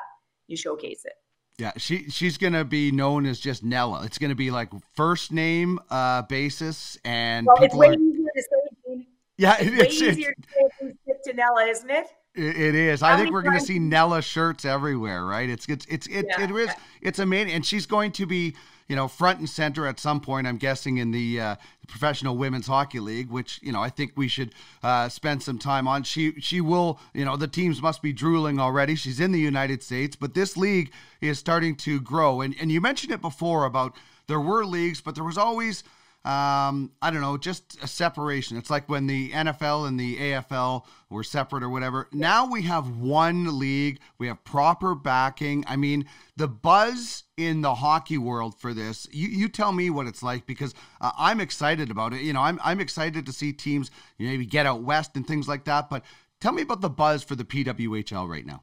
you 0.48 0.56
showcase 0.56 1.06
it. 1.06 1.14
Yeah, 1.56 1.72
she 1.76 2.10
she's 2.10 2.36
gonna 2.36 2.64
be 2.64 2.90
known 2.90 3.26
as 3.26 3.38
just 3.38 3.62
Nella. 3.62 4.02
It's 4.04 4.18
gonna 4.18 4.34
be 4.34 4.50
like 4.50 4.70
first 4.94 5.30
name 5.30 5.78
uh, 5.90 6.22
basis, 6.22 6.98
and 7.04 7.46
well, 7.46 7.62
it's 7.62 7.74
way 7.74 7.88
are... 7.88 7.94
easier 7.94 8.28
to 8.34 8.42
say. 8.42 9.06
Yeah, 9.36 9.56
it's, 9.58 9.66
it's 9.66 9.78
way 9.78 9.86
it's, 9.86 10.18
easier 10.18 10.34
to 10.34 10.88
say 10.88 11.14
to 11.24 11.32
Nella, 11.34 11.66
isn't 11.66 11.90
it? 11.90 12.06
It 12.34 12.74
is. 12.74 13.00
How 13.00 13.14
I 13.14 13.16
think 13.16 13.32
we're 13.32 13.42
going 13.42 13.58
to 13.58 13.64
see 13.64 13.80
Nella 13.80 14.22
shirts 14.22 14.64
everywhere, 14.64 15.24
right? 15.24 15.50
It's 15.50 15.66
it's 15.68 15.84
it's 15.86 16.06
it, 16.06 16.26
yeah. 16.28 16.44
it 16.44 16.50
is. 16.50 16.70
It's 17.02 17.18
amazing, 17.18 17.52
and 17.52 17.66
she's 17.66 17.86
going 17.86 18.12
to 18.12 18.26
be 18.26 18.54
you 18.90 18.96
know, 18.96 19.06
front 19.06 19.38
and 19.38 19.48
center 19.48 19.86
at 19.86 20.00
some 20.00 20.20
point, 20.20 20.48
I'm 20.48 20.56
guessing, 20.56 20.98
in 20.98 21.12
the 21.12 21.40
uh, 21.40 21.56
Professional 21.86 22.36
Women's 22.36 22.66
Hockey 22.66 22.98
League, 22.98 23.30
which, 23.30 23.60
you 23.62 23.70
know, 23.70 23.80
I 23.80 23.88
think 23.88 24.14
we 24.16 24.26
should 24.26 24.52
uh, 24.82 25.08
spend 25.08 25.44
some 25.44 25.60
time 25.60 25.86
on. 25.86 26.02
She, 26.02 26.32
she 26.40 26.60
will, 26.60 26.98
you 27.14 27.24
know, 27.24 27.36
the 27.36 27.46
teams 27.46 27.80
must 27.80 28.02
be 28.02 28.12
drooling 28.12 28.58
already. 28.58 28.96
She's 28.96 29.20
in 29.20 29.30
the 29.30 29.38
United 29.38 29.84
States, 29.84 30.16
but 30.16 30.34
this 30.34 30.56
league 30.56 30.90
is 31.20 31.38
starting 31.38 31.76
to 31.76 32.00
grow. 32.00 32.40
And, 32.40 32.56
and 32.60 32.72
you 32.72 32.80
mentioned 32.80 33.12
it 33.12 33.20
before 33.20 33.64
about 33.64 33.94
there 34.26 34.40
were 34.40 34.64
leagues, 34.64 35.00
but 35.00 35.14
there 35.14 35.22
was 35.22 35.38
always– 35.38 35.84
um, 36.22 36.92
I 37.00 37.10
don't 37.10 37.22
know, 37.22 37.38
just 37.38 37.82
a 37.82 37.86
separation. 37.86 38.58
It's 38.58 38.68
like 38.68 38.90
when 38.90 39.06
the 39.06 39.30
NFL 39.30 39.88
and 39.88 39.98
the 39.98 40.18
AFL 40.18 40.84
were 41.08 41.24
separate 41.24 41.62
or 41.62 41.70
whatever. 41.70 42.08
Now 42.12 42.46
we 42.46 42.60
have 42.62 42.98
one 42.98 43.58
league, 43.58 44.00
we 44.18 44.26
have 44.26 44.44
proper 44.44 44.94
backing. 44.94 45.64
I 45.66 45.76
mean, 45.76 46.04
the 46.36 46.46
buzz 46.46 47.24
in 47.38 47.62
the 47.62 47.74
hockey 47.74 48.18
world 48.18 48.54
for 48.60 48.74
this, 48.74 49.08
you, 49.10 49.28
you 49.28 49.48
tell 49.48 49.72
me 49.72 49.88
what 49.88 50.06
it's 50.06 50.22
like 50.22 50.44
because 50.44 50.74
uh, 51.00 51.10
I'm 51.16 51.40
excited 51.40 51.90
about 51.90 52.12
it. 52.12 52.20
You 52.20 52.34
know, 52.34 52.42
I'm, 52.42 52.60
I'm 52.62 52.80
excited 52.80 53.24
to 53.24 53.32
see 53.32 53.54
teams 53.54 53.90
you 54.18 54.26
know, 54.26 54.32
maybe 54.32 54.44
get 54.44 54.66
out 54.66 54.82
west 54.82 55.16
and 55.16 55.26
things 55.26 55.48
like 55.48 55.64
that. 55.64 55.88
But 55.88 56.04
tell 56.38 56.52
me 56.52 56.62
about 56.62 56.82
the 56.82 56.90
buzz 56.90 57.24
for 57.24 57.34
the 57.34 57.44
PWHL 57.44 58.28
right 58.28 58.44
now. 58.44 58.62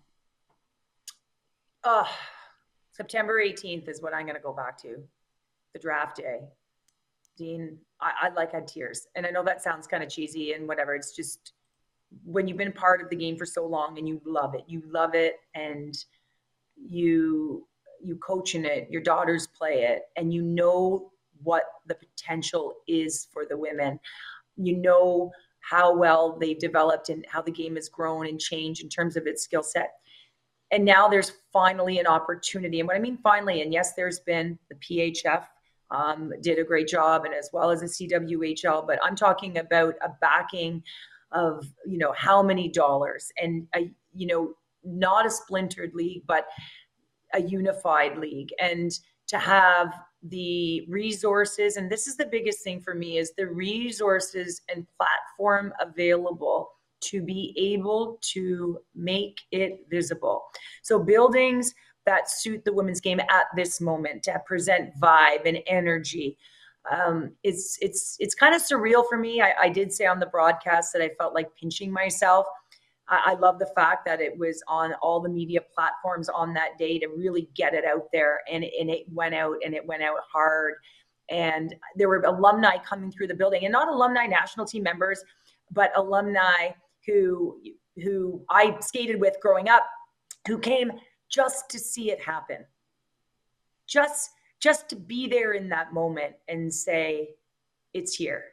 Oh, 1.84 2.08
September 2.92 3.42
18th 3.42 3.90
is 3.90 4.00
what 4.00 4.14
I'm 4.14 4.26
going 4.26 4.36
to 4.36 4.42
go 4.42 4.54
back 4.54 4.80
to, 4.84 4.98
the 5.74 5.80
draft 5.80 6.18
day. 6.18 6.42
Dean, 7.38 7.78
I, 8.02 8.12
I 8.24 8.30
like 8.30 8.52
had 8.52 8.68
tears. 8.68 9.08
And 9.16 9.26
I 9.26 9.30
know 9.30 9.44
that 9.44 9.64
sounds 9.64 9.88
kind 9.88 10.04
of 10.04 10.10
cheesy 10.10 10.54
and 10.54 10.68
whatever. 10.68 10.96
It's 10.96 11.16
just 11.16 11.54
when 12.24 12.48
you've 12.48 12.58
been 12.58 12.72
part 12.72 13.02
of 13.02 13.10
the 13.10 13.16
game 13.16 13.38
for 13.38 13.46
so 13.46 13.66
long 13.66 13.98
and 13.98 14.08
you 14.08 14.22
love 14.26 14.56
it, 14.56 14.64
you 14.68 14.82
love 14.86 15.14
it 15.14 15.36
and 15.56 15.98
you 16.76 17.68
you 18.00 18.16
coach 18.18 18.54
in 18.54 18.64
it, 18.64 18.88
your 18.92 19.02
daughters 19.02 19.48
play 19.48 19.84
it, 19.84 20.04
and 20.16 20.32
you 20.32 20.44
know 20.44 21.12
what 21.42 21.64
the 21.88 21.96
potential 21.96 22.76
is 22.88 23.28
for 23.34 23.46
the 23.46 23.58
women. 23.58 24.00
You 24.56 24.78
know 24.78 25.32
how 25.62 25.96
well 25.96 26.38
they've 26.40 26.60
developed 26.60 27.10
and 27.10 27.26
how 27.28 27.42
the 27.42 27.52
game 27.52 27.76
has 27.76 27.90
grown 27.90 28.28
and 28.28 28.40
changed 28.40 28.84
in 28.84 28.90
terms 28.90 29.18
of 29.18 29.26
its 29.28 29.44
skill 29.44 29.64
set. 29.64 29.96
And 30.72 30.86
now 30.86 31.08
there's 31.08 31.34
finally 31.52 32.00
an 32.00 32.08
opportunity. 32.08 32.80
And 32.80 32.88
what 32.88 32.96
I 32.96 33.00
mean 33.00 33.18
finally, 33.18 33.62
and 33.62 33.74
yes, 33.74 33.94
there's 33.94 34.20
been 34.20 34.58
the 34.70 34.76
PHF 34.76 35.46
um, 35.92 36.32
did 36.42 36.60
a 36.60 36.64
great 36.64 36.88
job, 36.88 37.26
and 37.26 37.34
as 37.34 37.50
well 37.54 37.72
as 37.72 37.82
the 37.82 37.88
CWHL. 37.88 38.86
But 38.88 39.00
I'm 39.04 39.16
talking 39.16 39.58
about 39.58 39.96
a 40.02 40.10
backing 40.22 40.84
of 41.32 41.66
you 41.86 41.98
know 41.98 42.14
how 42.16 42.42
many 42.42 42.70
dollars, 42.70 43.32
and 43.38 43.68
a, 43.76 43.92
you 44.14 44.28
know 44.28 44.54
not 44.84 45.26
a 45.26 45.30
splintered 45.30 45.94
league, 45.94 46.24
but 46.28 46.48
a 47.34 47.42
unified 47.42 48.18
league, 48.18 48.50
and 48.60 48.92
to 49.28 49.38
have 49.38 49.94
the 50.24 50.86
resources 50.90 51.78
and 51.78 51.92
this 51.92 52.08
is 52.08 52.18
the 52.18 52.26
biggest 52.26 52.64
thing 52.64 52.82
for 52.82 52.96
me 52.96 53.18
is 53.18 53.34
the 53.38 53.46
resources 53.46 54.62
and 54.74 54.88
platform 54.98 55.72
available 55.80 56.70
to 57.00 57.22
be 57.22 57.54
able 57.56 58.18
to 58.22 58.80
make 58.96 59.38
it 59.52 59.86
visible 59.90 60.44
so 60.82 60.98
buildings 60.98 61.74
that 62.08 62.32
suit 62.32 62.66
the 62.66 62.74
women's 62.74 63.02
game 63.02 63.20
at 63.20 63.46
this 63.56 63.80
moment 63.80 64.24
to 64.24 64.42
present 64.48 64.98
vibe 65.00 65.46
and 65.46 65.60
energy. 65.68 66.38
Um, 66.90 67.34
it's 67.44 67.78
it's 67.82 68.16
it's 68.20 68.34
kind 68.34 68.56
of 68.56 68.62
surreal 68.64 69.04
for 69.08 69.18
me. 69.18 69.42
I, 69.42 69.54
I, 69.64 69.70
did 69.70 69.92
say 69.92 70.06
on 70.06 70.20
the 70.20 70.26
broadcast 70.26 70.94
that 70.94 71.02
I 71.02 71.10
felt 71.20 71.36
like 71.36 71.54
pinching 71.60 71.92
myself. 71.92 72.46
I, 73.10 73.24
I, 73.26 73.34
love 73.34 73.60
the 73.60 73.70
fact 73.76 74.06
that 74.06 74.22
it 74.22 74.38
was 74.38 74.64
on 74.70 74.94
all 75.02 75.20
the 75.20 75.28
media 75.28 75.60
platforms 75.76 76.30
on 76.30 76.54
that 76.54 76.78
day 76.78 76.98
to 77.00 77.08
really 77.08 77.50
get 77.56 77.74
it 77.74 77.84
out 77.84 78.08
there, 78.14 78.40
and 78.50 78.64
and 78.64 78.90
it 78.90 79.04
went 79.12 79.36
out 79.36 79.58
and 79.66 79.74
it 79.74 79.86
went 79.86 80.02
out 80.02 80.20
hard. 80.32 80.76
And 81.30 81.76
there 81.98 82.08
were 82.08 82.22
alumni 82.22 82.78
coming 82.78 83.12
through 83.12 83.28
the 83.28 83.36
building, 83.36 83.66
and 83.66 83.72
not 83.74 83.90
alumni 83.90 84.26
national 84.26 84.66
team 84.66 84.84
members, 84.84 85.22
but 85.72 85.92
alumni 85.98 86.70
who 87.06 87.60
who 88.02 88.46
I 88.50 88.78
skated 88.80 89.20
with 89.20 89.36
growing 89.42 89.68
up, 89.68 89.86
who 90.48 90.58
came 90.58 90.92
just 91.30 91.70
to 91.70 91.80
see 91.80 92.12
it 92.12 92.22
happen. 92.22 92.66
Just 93.88 94.32
just 94.60 94.90
to 94.90 94.96
be 94.96 95.28
there 95.28 95.54
in 95.54 95.70
that 95.70 95.94
moment 95.94 96.34
and 96.48 96.74
say 96.74 97.30
it's 97.94 98.16
here. 98.16 98.46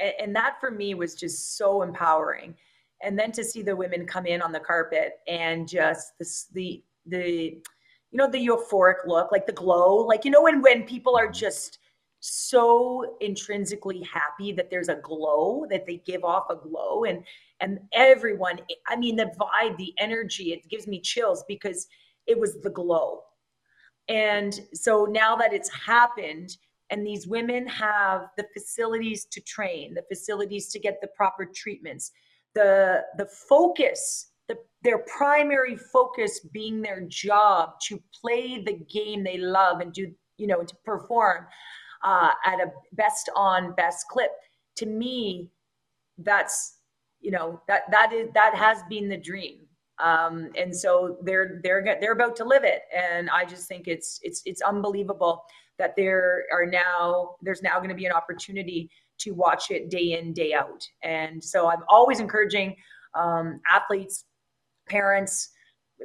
And, 0.00 0.12
and 0.20 0.36
that 0.36 0.58
for 0.60 0.70
me 0.70 0.94
was 0.94 1.14
just 1.14 1.56
so 1.56 1.82
empowering. 1.82 2.56
And 3.02 3.18
then 3.18 3.32
to 3.32 3.44
see 3.44 3.62
the 3.62 3.76
women 3.76 4.06
come 4.06 4.26
in 4.26 4.42
on 4.42 4.52
the 4.52 4.60
carpet 4.60 5.20
and 5.28 5.68
just 5.68 6.18
this 6.18 6.46
the 6.52 6.82
the 7.06 7.58
you 8.10 8.18
know 8.18 8.30
the 8.30 8.46
euphoric 8.46 9.06
look, 9.06 9.32
like 9.32 9.46
the 9.46 9.52
glow, 9.52 9.96
like 9.96 10.24
you 10.24 10.30
know 10.30 10.42
when 10.42 10.60
when 10.60 10.84
people 10.84 11.16
are 11.16 11.30
just 11.30 11.78
so 12.24 13.16
intrinsically 13.20 14.02
happy 14.02 14.52
that 14.52 14.70
there's 14.70 14.88
a 14.88 14.94
glow 14.96 15.66
that 15.68 15.86
they 15.86 15.96
give 16.06 16.22
off 16.22 16.44
a 16.50 16.54
glow 16.54 17.02
and 17.02 17.24
and 17.60 17.80
everyone 17.92 18.60
i 18.88 18.94
mean 18.94 19.16
the 19.16 19.30
vibe 19.40 19.76
the 19.76 19.92
energy 19.98 20.52
it 20.52 20.68
gives 20.68 20.86
me 20.86 21.00
chills 21.00 21.44
because 21.48 21.88
it 22.26 22.38
was 22.38 22.60
the 22.60 22.70
glow. 22.70 23.22
And 24.08 24.58
so 24.74 25.04
now 25.04 25.36
that 25.36 25.52
it's 25.52 25.70
happened 25.70 26.56
and 26.90 27.06
these 27.06 27.26
women 27.26 27.66
have 27.68 28.28
the 28.36 28.46
facilities 28.52 29.24
to 29.26 29.40
train 29.40 29.94
the 29.94 30.04
facilities 30.08 30.68
to 30.68 30.78
get 30.78 31.00
the 31.00 31.08
proper 31.16 31.46
treatments 31.46 32.10
the 32.54 33.02
the 33.16 33.24
focus 33.24 34.32
the, 34.48 34.58
their 34.82 34.98
primary 34.98 35.76
focus 35.76 36.40
being 36.52 36.82
their 36.82 37.00
job 37.02 37.80
to 37.80 38.02
play 38.20 38.62
the 38.62 38.74
game 38.92 39.24
they 39.24 39.38
love 39.38 39.80
and 39.80 39.94
do 39.94 40.12
you 40.36 40.46
know 40.46 40.62
to 40.62 40.74
perform 40.84 41.46
uh, 42.04 42.30
at 42.44 42.60
a 42.60 42.72
best 42.92 43.30
on 43.36 43.74
best 43.74 44.08
clip. 44.08 44.30
To 44.76 44.86
me, 44.86 45.50
that's 46.18 46.78
you 47.20 47.30
know 47.30 47.60
that 47.68 47.82
that 47.90 48.12
is 48.12 48.28
that 48.34 48.54
has 48.54 48.78
been 48.88 49.08
the 49.08 49.16
dream. 49.16 49.60
Um, 49.98 50.50
and 50.58 50.74
so 50.74 51.18
they're 51.22 51.60
they're 51.62 51.98
they're 52.00 52.12
about 52.12 52.36
to 52.36 52.44
live 52.44 52.64
it, 52.64 52.82
and 52.94 53.30
I 53.30 53.44
just 53.44 53.68
think 53.68 53.86
it's 53.86 54.18
it's 54.22 54.42
it's 54.44 54.62
unbelievable 54.62 55.42
that 55.78 55.94
there 55.96 56.44
are 56.52 56.66
now 56.66 57.36
there's 57.42 57.62
now 57.62 57.78
going 57.78 57.88
to 57.88 57.94
be 57.94 58.06
an 58.06 58.12
opportunity 58.12 58.90
to 59.18 59.32
watch 59.32 59.70
it 59.70 59.90
day 59.90 60.18
in 60.18 60.32
day 60.32 60.54
out. 60.54 60.86
And 61.02 61.42
so 61.42 61.68
I'm 61.68 61.82
always 61.88 62.20
encouraging 62.20 62.76
um, 63.14 63.60
athletes, 63.70 64.24
parents, 64.88 65.50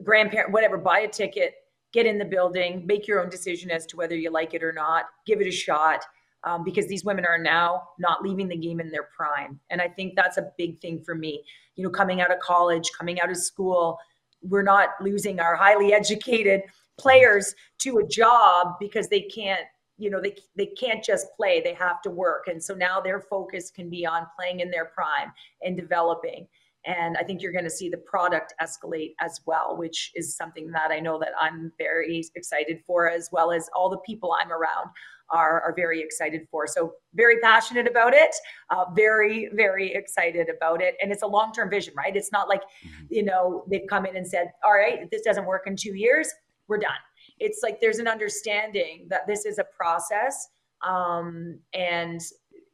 grandparents, 0.03 0.53
whatever, 0.53 0.77
buy 0.77 0.99
a 0.99 1.07
ticket 1.07 1.55
get 1.93 2.05
in 2.05 2.17
the 2.17 2.25
building, 2.25 2.85
make 2.85 3.07
your 3.07 3.21
own 3.21 3.29
decision 3.29 3.71
as 3.71 3.85
to 3.87 3.97
whether 3.97 4.15
you 4.15 4.29
like 4.29 4.53
it 4.53 4.63
or 4.63 4.73
not, 4.73 5.05
give 5.25 5.41
it 5.41 5.47
a 5.47 5.51
shot. 5.51 6.03
Um, 6.43 6.63
because 6.63 6.87
these 6.87 7.03
women 7.03 7.25
are 7.25 7.39
now 7.39 7.89
not 7.99 8.21
leaving 8.21 8.47
the 8.47 8.55
game 8.55 8.79
in 8.79 8.89
their 8.89 9.09
prime. 9.15 9.59
And 9.71 9.81
I 9.81 9.89
think 9.89 10.15
that's 10.15 10.37
a 10.37 10.51
big 10.57 10.79
thing 10.79 11.01
for 11.01 11.15
me. 11.15 11.43
You 11.75 11.83
know, 11.83 11.89
coming 11.89 12.21
out 12.21 12.31
of 12.31 12.39
college, 12.39 12.91
coming 12.97 13.19
out 13.19 13.31
of 13.31 13.37
school, 13.37 13.97
we're 14.41 14.63
not 14.63 14.89
losing 15.01 15.39
our 15.39 15.55
highly 15.55 15.93
educated 15.93 16.61
players 16.97 17.53
to 17.79 17.97
a 17.97 18.07
job 18.07 18.75
because 18.79 19.07
they 19.07 19.21
can't 19.21 19.65
you 19.97 20.09
know 20.09 20.21
they 20.21 20.35
they 20.55 20.67
can't 20.67 21.03
just 21.03 21.27
play 21.35 21.61
they 21.61 21.73
have 21.73 22.01
to 22.01 22.09
work 22.09 22.47
and 22.47 22.63
so 22.63 22.73
now 22.73 22.99
their 22.99 23.19
focus 23.19 23.71
can 23.71 23.89
be 23.89 24.05
on 24.05 24.27
playing 24.37 24.59
in 24.59 24.69
their 24.69 24.85
prime 24.85 25.31
and 25.63 25.75
developing 25.75 26.47
and 26.87 27.17
I 27.17 27.23
think 27.23 27.41
you're 27.41 27.51
going 27.51 27.65
to 27.65 27.69
see 27.69 27.89
the 27.89 27.97
product 27.97 28.53
escalate 28.61 29.13
as 29.19 29.41
well, 29.45 29.75
which 29.77 30.11
is 30.15 30.37
something 30.37 30.71
that 30.71 30.89
I 30.89 31.01
know 31.01 31.19
that 31.19 31.33
I'm 31.39 31.71
very 31.77 32.25
excited 32.33 32.79
for, 32.87 33.09
as 33.09 33.27
well 33.29 33.51
as 33.51 33.69
all 33.75 33.89
the 33.89 33.97
people 33.99 34.33
I'm 34.33 34.53
around 34.53 34.89
are, 35.29 35.61
are 35.61 35.73
very 35.75 36.01
excited 36.01 36.47
for. 36.49 36.65
So, 36.65 36.93
very 37.13 37.41
passionate 37.41 37.87
about 37.87 38.13
it, 38.13 38.33
uh, 38.69 38.85
very, 38.95 39.49
very 39.53 39.93
excited 39.93 40.47
about 40.47 40.81
it. 40.81 40.95
And 41.01 41.11
it's 41.11 41.23
a 41.23 41.27
long 41.27 41.51
term 41.51 41.69
vision, 41.69 41.93
right? 41.97 42.15
It's 42.15 42.31
not 42.31 42.47
like, 42.47 42.61
mm-hmm. 42.61 43.05
you 43.09 43.23
know, 43.23 43.65
they've 43.69 43.87
come 43.89 44.05
in 44.05 44.15
and 44.15 44.25
said, 44.25 44.53
all 44.63 44.73
right, 44.73 44.99
if 45.01 45.09
this 45.09 45.23
doesn't 45.23 45.45
work 45.45 45.63
in 45.67 45.75
two 45.75 45.93
years, 45.93 46.29
we're 46.69 46.77
done. 46.77 46.91
It's 47.39 47.59
like 47.63 47.81
there's 47.81 47.99
an 47.99 48.07
understanding 48.07 49.07
that 49.09 49.27
this 49.27 49.45
is 49.45 49.59
a 49.59 49.65
process. 49.77 50.47
Um, 50.87 51.59
and, 51.73 52.21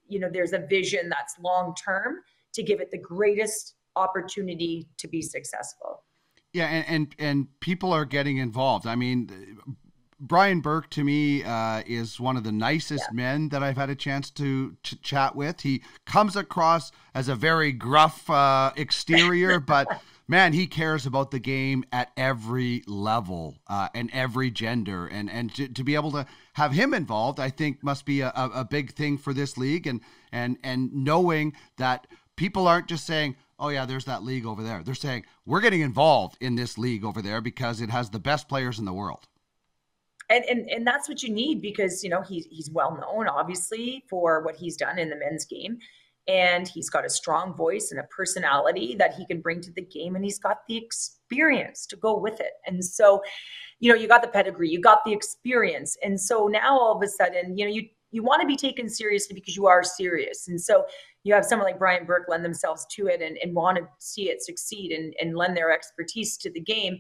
you 0.08 0.20
know, 0.20 0.30
there's 0.32 0.54
a 0.54 0.60
vision 0.60 1.10
that's 1.10 1.36
long 1.42 1.74
term 1.74 2.18
to 2.54 2.62
give 2.62 2.80
it 2.80 2.92
the 2.92 3.00
greatest 3.00 3.74
opportunity 3.96 4.88
to 4.98 5.08
be 5.08 5.22
successful. 5.22 6.04
Yeah, 6.54 6.68
and 6.68 6.86
and, 6.88 7.16
and 7.20 7.60
people 7.60 7.92
are 7.92 8.06
getting 8.06 8.38
involved. 8.38 8.86
I 8.86 8.96
mean, 8.96 9.30
Brian 10.20 10.62
Burke 10.62 10.90
to 10.92 11.04
me 11.04 11.44
uh, 11.44 11.84
is 11.86 12.20
one 12.20 12.38
of 12.38 12.44
the 12.44 12.52
nicest 12.52 13.06
yeah. 13.10 13.16
men 13.16 13.50
that 13.50 13.62
I've 13.62 13.76
had 13.76 13.90
a 13.90 13.96
chance 13.96 14.30
to, 14.32 14.78
to, 14.84 14.96
chat 15.02 15.36
with. 15.36 15.62
He 15.62 15.84
comes 16.06 16.38
across 16.38 16.94
as 17.14 17.28
a 17.28 17.36
very 17.36 17.74
gruff 17.74 18.30
uh, 18.30 18.72
exterior, 18.78 19.60
but 19.74 20.02
man, 20.28 20.54
he 20.54 20.66
cares 20.66 21.06
about 21.06 21.32
the 21.32 21.40
game 21.40 21.84
at 21.92 22.12
every 22.16 22.84
level 22.88 23.58
uh, 23.68 23.90
and 23.94 24.10
every 24.14 24.50
gender, 24.50 25.08
and 25.08 25.30
and 25.30 25.54
to, 25.56 25.68
to, 25.68 25.84
be 25.84 25.96
able 25.96 26.12
to 26.12 26.26
have 26.54 26.72
him 26.72 26.94
involved, 26.94 27.40
I 27.40 27.50
think 27.50 27.84
must 27.84 28.06
be 28.06 28.22
a, 28.22 28.32
a 28.34 28.64
big 28.64 28.94
thing 28.94 29.18
for 29.18 29.34
this 29.34 29.58
league, 29.58 29.88
and 29.88 30.00
and 30.32 30.58
and 30.64 30.94
knowing 30.94 31.54
that 31.78 32.08
people 32.38 32.68
aren't 32.68 32.88
just 32.88 33.06
saying, 33.06 33.36
oh 33.64 33.70
yeah, 33.70 33.86
there's 33.86 34.06
that 34.06 34.24
league 34.24 34.46
over 34.46 34.62
there. 34.62 34.84
They're 34.84 34.94
saying 34.94 35.26
we're 35.46 35.62
getting 35.62 35.82
involved 35.82 36.38
in 36.42 36.56
this 36.56 36.78
league 36.78 37.06
over 37.06 37.22
there 37.22 37.42
because 37.42 37.82
it 37.82 37.90
has 37.90 38.10
the 38.10 38.20
best 38.20 38.50
players 38.50 38.78
in 38.78 38.86
the 38.86 38.94
world. 38.94 39.28
And, 40.30 40.44
and 40.46 40.70
and 40.70 40.88
that's 40.88 41.10
what 41.10 41.24
you 41.24 41.34
need 41.34 41.62
because 41.62 42.04
you 42.04 42.10
know 42.10 42.22
he's 42.22 42.46
he's 42.46 42.70
well 42.72 42.98
known 42.98 43.28
obviously 43.28 44.04
for 44.10 44.42
what 44.42 44.56
he's 44.56 44.78
done 44.78 44.98
in 44.98 45.10
the 45.10 45.18
men's 45.18 45.46
game 45.46 45.78
and 46.30 46.66
he's 46.66 46.90
got 46.90 47.06
a 47.06 47.10
strong 47.10 47.54
voice 47.54 47.92
and 47.92 48.00
a 48.00 48.04
personality 48.04 48.96
that 48.98 49.14
he 49.14 49.26
can 49.26 49.42
bring 49.42 49.60
to 49.60 49.72
the 49.74 49.82
game 49.82 50.16
and 50.16 50.24
he's 50.24 50.40
got 50.40 50.60
the 50.68 50.78
experience 50.78 51.86
to 51.88 51.98
go 51.98 52.18
with 52.18 52.40
it 52.40 52.54
and 52.66 52.84
so 52.84 53.22
you 53.82 53.90
know 53.90 53.96
you 53.96 54.08
got 54.08 54.22
the 54.22 54.28
pedigree 54.30 54.70
you 54.70 54.80
got 54.80 55.04
the 55.04 55.12
experience 55.12 55.98
and 56.02 56.20
so 56.20 56.48
now 56.48 56.80
all 56.80 56.96
of 56.96 57.04
a 57.04 57.08
sudden 57.08 57.58
you 57.58 57.66
know 57.66 57.72
you 57.72 57.84
you 58.12 58.24
want 58.24 58.40
to 58.42 58.48
be 58.48 58.56
taken 58.56 58.88
seriously 58.88 59.36
because 59.36 59.58
you 59.58 59.68
are 59.68 59.84
serious 59.84 60.48
and 60.48 60.60
so 60.60 60.86
you 61.24 61.34
have 61.34 61.46
someone 61.46 61.68
like 61.68 61.80
Brian 61.80 62.06
Burke 62.06 62.28
lend 62.28 62.44
themselves 62.44 62.86
to 62.92 63.08
it 63.08 63.22
and, 63.22 63.38
and 63.38 63.56
want 63.56 63.78
to 63.78 63.88
see 64.00 64.30
it 64.30 64.44
succeed 64.44 64.92
and, 64.92 65.14
and 65.22 65.38
lend 65.38 65.56
their 65.56 65.72
expertise 65.72 66.38
to 66.38 66.52
the 66.52 66.60
game, 66.60 66.98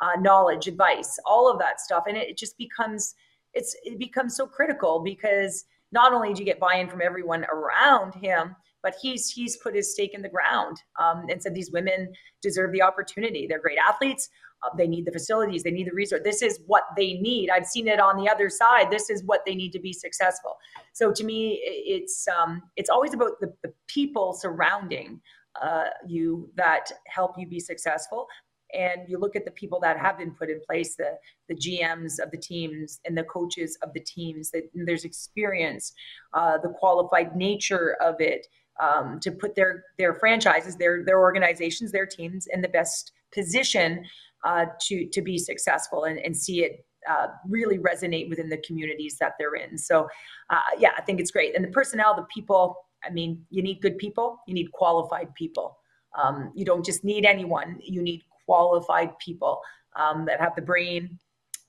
uh, 0.00 0.18
knowledge, 0.20 0.66
advice, 0.66 1.18
all 1.26 1.50
of 1.50 1.58
that 1.58 1.80
stuff. 1.80 2.04
And 2.08 2.16
it, 2.16 2.30
it 2.30 2.36
just 2.38 2.56
becomes 2.58 3.14
it's 3.54 3.74
it 3.84 3.98
becomes 3.98 4.36
so 4.36 4.46
critical 4.46 5.00
because 5.00 5.64
not 5.92 6.12
only 6.12 6.32
do 6.32 6.40
you 6.40 6.46
get 6.46 6.60
buy-in 6.60 6.88
from 6.88 7.00
everyone 7.00 7.44
around 7.46 8.14
him, 8.14 8.54
but 8.82 8.94
he's 9.00 9.30
he's 9.30 9.56
put 9.56 9.74
his 9.74 9.92
stake 9.92 10.14
in 10.14 10.22
the 10.22 10.28
ground 10.28 10.76
um, 11.00 11.26
and 11.30 11.42
said 11.42 11.54
these 11.54 11.72
women 11.72 12.12
deserve 12.42 12.72
the 12.72 12.82
opportunity. 12.82 13.46
They're 13.46 13.60
great 13.60 13.78
athletes. 13.78 14.28
Uh, 14.62 14.74
they 14.76 14.86
need 14.86 15.04
the 15.04 15.12
facilities, 15.12 15.62
they 15.62 15.70
need 15.70 15.86
the 15.86 15.94
resource. 15.94 16.22
This 16.24 16.42
is 16.42 16.60
what 16.66 16.84
they 16.96 17.14
need. 17.14 17.50
I've 17.50 17.66
seen 17.66 17.88
it 17.88 18.00
on 18.00 18.16
the 18.16 18.28
other 18.28 18.48
side. 18.48 18.90
This 18.90 19.10
is 19.10 19.22
what 19.24 19.42
they 19.44 19.54
need 19.54 19.72
to 19.72 19.78
be 19.78 19.92
successful. 19.92 20.56
So 20.92 21.12
to 21.12 21.24
me, 21.24 21.60
it's 21.62 22.26
um, 22.28 22.62
it's 22.76 22.88
always 22.88 23.12
about 23.12 23.38
the, 23.40 23.52
the 23.62 23.72
people 23.86 24.32
surrounding 24.32 25.20
uh, 25.60 25.84
you 26.06 26.50
that 26.56 26.90
help 27.06 27.34
you 27.38 27.46
be 27.46 27.60
successful. 27.60 28.26
And 28.74 29.02
you 29.08 29.18
look 29.18 29.36
at 29.36 29.44
the 29.44 29.52
people 29.52 29.78
that 29.80 29.98
have 29.98 30.18
been 30.18 30.32
put 30.32 30.50
in 30.50 30.60
place, 30.66 30.96
the 30.96 31.12
the 31.48 31.54
GMs 31.54 32.18
of 32.18 32.30
the 32.30 32.38
teams 32.38 33.00
and 33.04 33.16
the 33.16 33.24
coaches 33.24 33.78
of 33.82 33.92
the 33.92 34.00
teams. 34.00 34.50
That 34.50 34.64
there's 34.74 35.04
experience, 35.04 35.92
uh, 36.32 36.58
the 36.58 36.70
qualified 36.70 37.36
nature 37.36 37.96
of 38.00 38.16
it. 38.20 38.46
Um, 38.78 39.20
to 39.20 39.30
put 39.30 39.54
their 39.54 39.84
their 39.96 40.14
franchises, 40.14 40.76
their 40.76 41.04
their 41.04 41.20
organizations, 41.20 41.92
their 41.92 42.06
teams 42.06 42.46
in 42.52 42.60
the 42.60 42.68
best 42.68 43.12
position 43.32 44.04
uh, 44.46 44.66
to 44.86 45.06
to 45.14 45.20
be 45.20 45.36
successful 45.50 46.04
and, 46.04 46.18
and 46.24 46.34
see 46.36 46.58
it 46.66 46.72
uh, 47.12 47.28
really 47.48 47.78
resonate 47.78 48.28
within 48.28 48.48
the 48.48 48.58
communities 48.58 49.16
that 49.20 49.32
they're 49.38 49.54
in. 49.54 49.76
So, 49.76 50.08
uh, 50.50 50.60
yeah, 50.78 50.90
I 50.96 51.02
think 51.02 51.20
it's 51.20 51.30
great. 51.30 51.54
And 51.54 51.64
the 51.64 51.72
personnel, 51.78 52.14
the 52.14 52.26
people. 52.34 52.76
I 53.04 53.10
mean, 53.10 53.44
you 53.50 53.62
need 53.62 53.80
good 53.82 53.98
people. 53.98 54.38
You 54.48 54.54
need 54.54 54.72
qualified 54.72 55.28
people. 55.36 55.78
Um, 56.20 56.50
you 56.56 56.64
don't 56.64 56.84
just 56.84 57.04
need 57.04 57.24
anyone. 57.24 57.78
You 57.80 58.02
need 58.02 58.22
qualified 58.46 59.10
people 59.18 59.60
um, 59.94 60.24
that 60.26 60.40
have 60.40 60.56
the 60.56 60.62
brain 60.62 61.18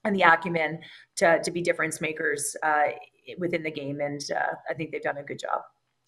and 0.04 0.16
the 0.16 0.22
acumen 0.22 0.80
to 1.18 1.42
to 1.44 1.52
be 1.52 1.62
difference 1.62 2.00
makers 2.02 2.56
uh, 2.63 2.88
within 3.38 3.62
the 3.63 3.72
game. 3.72 4.00
And 4.00 4.22
uh, 4.36 4.54
I 4.70 4.74
think 4.74 4.92
they've 4.92 5.02
done 5.02 5.18
a 5.18 5.24
good 5.24 5.40
job. 5.40 5.62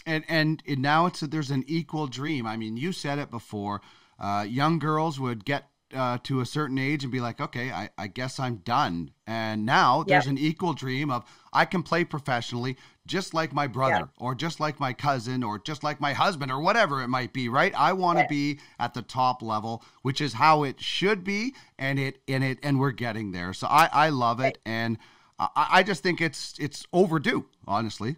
And 0.06 0.24
and, 0.28 0.64
and 0.68 0.82
now 0.82 1.06
it's 1.08 1.22
a, 1.22 1.28
there's 1.28 1.52
an 1.52 1.64
equal 1.68 2.08
dream. 2.08 2.48
I 2.48 2.56
mean, 2.58 2.78
you 2.78 2.92
said 2.92 3.20
it 3.20 3.30
before. 3.30 3.82
Uh, 4.18 4.46
young 4.48 4.80
girls 4.80 5.20
would 5.20 5.46
get 5.46 5.66
uh, 5.93 6.17
to 6.23 6.41
a 6.41 6.45
certain 6.45 6.78
age 6.78 7.04
and 7.04 7.12
be 7.12 7.19
like, 7.19 7.41
okay, 7.41 7.71
I, 7.71 7.89
I 7.97 8.08
guess 8.08 8.39
I'm 8.39 8.58
done. 8.58 9.12
And 9.25 9.65
now 9.65 10.04
there's 10.04 10.25
yep. 10.25 10.32
an 10.32 10.38
equal 10.38 10.73
dream 10.73 11.10
of 11.10 11.23
I 11.52 11.65
can 11.65 11.84
play 11.84 12.04
professionally 12.04 12.78
just 13.06 13.34
like 13.34 13.52
my 13.52 13.65
brother 13.67 13.95
yep. 13.95 14.10
or 14.17 14.36
just 14.36 14.60
like 14.60 14.80
my 14.80 14.93
cousin 14.93 15.43
or 15.43 15.58
just 15.60 15.84
like 15.84 15.99
my 15.99 16.13
husband 16.13 16.52
or 16.52 16.62
whatever 16.62 17.02
it 17.02 17.08
might 17.08 17.34
be, 17.34 17.49
right? 17.49 17.73
I 17.75 17.93
want 17.93 18.17
to 18.17 18.23
yep. 18.23 18.30
be 18.30 18.60
at 18.80 18.93
the 18.93 19.02
top 19.02 19.41
level, 19.41 19.84
which 20.04 20.21
is 20.21 20.34
how 20.34 20.63
it 20.63 20.80
should 20.80 21.23
be, 21.23 21.56
and 21.78 21.99
it 21.99 22.21
and 22.28 22.43
it 22.43 22.60
and 22.62 22.80
we're 22.80 22.91
getting 22.91 23.32
there. 23.32 23.52
So 23.54 23.67
I, 23.67 23.89
I 23.91 24.10
love 24.10 24.39
it, 24.39 24.60
and 24.65 24.97
I, 25.39 25.49
I 25.56 25.84
just 25.84 26.04
think 26.04 26.21
it's 26.21 26.56
it's 26.60 26.86
overdue, 26.93 27.45
honestly. 27.67 28.17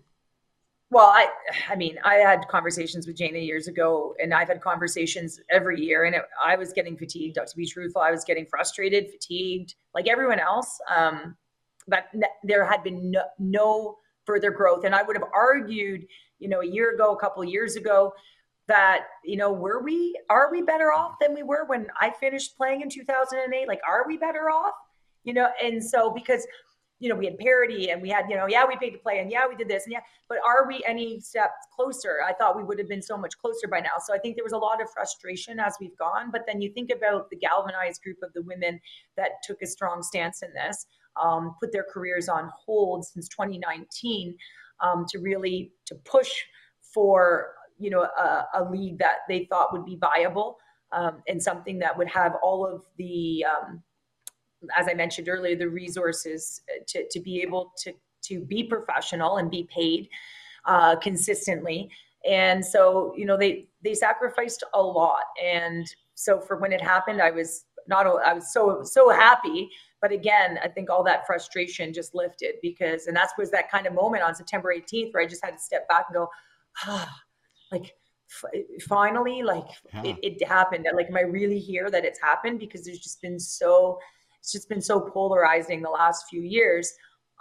Well, 0.92 1.06
I, 1.06 1.30
I 1.70 1.76
mean, 1.78 1.98
I 2.04 2.16
had 2.16 2.46
conversations 2.50 3.08
with 3.08 3.18
Jayna 3.18 3.44
years 3.44 3.70
ago, 3.70 4.14
and 4.22 4.34
I've 4.34 4.50
had 4.50 4.60
conversations 4.60 5.40
every 5.50 5.80
year, 5.80 6.04
and 6.04 6.14
it, 6.14 6.24
I 6.44 6.58
was 6.58 6.74
getting 6.74 6.98
fatigued. 6.98 7.36
To 7.36 7.56
be 7.56 7.66
truthful, 7.66 8.02
I 8.02 8.12
was 8.12 8.26
getting 8.26 8.46
frustrated, 8.46 9.10
fatigued, 9.10 9.76
like 9.96 10.10
everyone 10.10 10.40
else. 10.40 10.80
Um, 10.94 11.38
but 11.88 12.08
there 12.44 12.66
had 12.66 12.84
been 12.84 13.10
no, 13.10 13.24
no 13.40 13.98
further 14.26 14.52
growth, 14.52 14.84
and 14.84 14.94
I 14.94 15.02
would 15.02 15.16
have 15.16 15.26
argued, 15.34 16.06
you 16.40 16.50
know, 16.50 16.60
a 16.60 16.68
year 16.68 16.94
ago, 16.94 17.14
a 17.14 17.20
couple 17.20 17.42
years 17.46 17.78
ago, 17.78 18.12
that 18.68 19.06
you 19.24 19.38
know, 19.38 19.54
were 19.54 19.82
we, 19.82 20.20
are 20.30 20.52
we 20.52 20.62
better 20.62 20.92
off 20.92 21.14
than 21.22 21.34
we 21.34 21.42
were 21.42 21.64
when 21.68 21.88
I 22.02 22.12
finished 22.12 22.58
playing 22.58 22.82
in 22.82 22.90
2008? 22.90 23.66
Like, 23.66 23.82
are 23.88 24.06
we 24.06 24.18
better 24.18 24.50
off? 24.50 24.74
You 25.24 25.36
know, 25.36 25.48
and 25.64 25.82
so 25.82 26.12
because 26.12 26.46
you 27.02 27.10
know, 27.10 27.16
we 27.16 27.26
had 27.26 27.38
parity 27.40 27.90
and 27.90 28.00
we 28.00 28.10
had, 28.10 28.30
you 28.30 28.36
know, 28.36 28.46
yeah, 28.46 28.64
we 28.68 28.78
paid 28.78 28.92
to 28.92 29.00
play 29.00 29.20
and 29.20 29.32
yeah, 29.32 29.48
we 29.50 29.56
did 29.56 29.68
this 29.68 29.86
and 29.86 29.92
yeah, 29.92 30.02
but 30.30 30.38
are 30.46 30.68
we 30.68 30.84
any 30.88 31.20
steps 31.20 31.66
closer? 31.76 32.18
I 32.24 32.32
thought 32.32 32.56
we 32.56 32.64
would 32.64 32.78
have 32.78 32.88
been 32.88 33.02
so 33.02 33.18
much 33.18 33.36
closer 33.40 33.68
by 33.68 33.80
now. 33.80 33.98
So 34.06 34.14
I 34.14 34.20
think 34.20 34.36
there 34.36 34.44
was 34.44 34.54
a 34.54 34.58
lot 34.58 34.82
of 34.82 34.88
frustration 34.94 35.60
as 35.60 35.76
we've 35.82 35.98
gone. 35.98 36.30
But 36.32 36.44
then 36.48 36.62
you 36.62 36.72
think 36.72 36.92
about 36.96 37.32
the 37.32 37.38
galvanized 37.38 38.04
group 38.04 38.18
of 38.22 38.32
the 38.34 38.44
women 38.44 38.80
that 39.18 39.32
took 39.44 39.64
a 39.64 39.66
strong 39.66 40.04
stance 40.04 40.44
in 40.44 40.54
this, 40.54 40.86
um, 41.22 41.56
put 41.60 41.72
their 41.72 41.86
careers 41.92 42.30
on 42.30 42.52
hold 42.66 43.04
since 43.04 43.28
2019 43.30 44.38
um, 44.80 45.06
to 45.10 45.18
really 45.18 45.72
to 45.88 45.96
push 46.06 46.32
for 46.94 47.56
you 47.80 47.90
know 47.90 48.04
a, 48.04 48.46
a, 48.56 48.70
league 48.70 49.00
that 49.00 49.18
they 49.28 49.46
thought 49.50 49.74
would 49.74 49.86
be 49.86 49.98
viable 50.00 50.58
um, 50.92 51.22
and 51.28 51.42
something 51.42 51.80
that 51.80 51.98
would 51.98 52.08
have 52.08 52.34
all 52.44 52.66
of 52.66 52.84
the 52.98 53.44
um, 53.46 53.82
as 54.76 54.88
I 54.88 54.94
mentioned 54.94 55.30
earlier, 55.30 55.56
the 55.56 55.70
resources 55.70 56.62
uh, 56.70 56.84
to, 56.88 57.08
to 57.10 57.20
be 57.20 57.42
able 57.42 57.74
to, 57.80 57.94
to 58.24 58.40
be 58.42 58.64
professional 58.64 59.38
and 59.38 59.50
be 59.50 59.64
paid 59.64 60.10
uh, 60.66 60.96
consistently. 60.98 61.90
And 62.30 62.64
so, 62.64 63.14
you 63.18 63.26
know, 63.26 63.38
they, 63.38 63.68
they 63.84 63.94
sacrificed 63.94 64.64
a 64.74 64.82
lot. 64.82 65.24
And 65.44 65.88
so 66.14 66.40
for 66.40 66.58
when 66.58 66.72
it 66.72 66.82
happened, 66.82 67.22
I 67.22 67.32
was 67.32 67.66
not, 67.88 68.06
I 68.06 68.34
was 68.34 68.54
so, 68.54 68.84
so 68.84 69.10
happy. 69.10 69.70
But 70.02 70.12
again, 70.12 70.60
I 70.64 70.68
think 70.68 70.90
all 70.90 71.04
that 71.04 71.26
frustration 71.26 71.94
just 71.94 72.14
lifted 72.14 72.56
because, 72.62 73.08
and 73.08 73.16
that 73.16 73.30
was 73.38 73.50
that 73.52 73.72
kind 73.72 73.88
of 73.88 73.94
moment 73.94 74.24
on 74.24 74.36
September 74.36 74.74
18th 74.76 75.14
where 75.14 75.24
I 75.24 75.28
just 75.28 75.44
had 75.44 75.52
to 75.52 75.60
step 75.60 75.88
back 75.88 76.06
and 76.10 76.16
go, 76.16 76.28
ah, 76.86 77.12
like, 77.72 77.94
finally 78.88 79.44
like 79.44 79.68
yeah. 79.94 80.04
it, 80.04 80.18
it 80.24 80.48
happened 80.48 80.88
like 80.96 81.08
am 81.10 81.18
i 81.18 81.22
really 81.22 81.60
here 81.60 81.92
that 81.92 82.06
it's 82.06 82.22
happened 82.22 82.60
because 82.60 82.86
there's 82.86 83.00
just 83.00 83.22
been 83.22 83.38
so 83.38 84.00
it's 84.42 84.52
just 84.52 84.68
been 84.68 84.82
so 84.82 85.00
polarizing 85.00 85.82
the 85.82 85.90
last 85.90 86.26
few 86.30 86.42
years. 86.42 86.92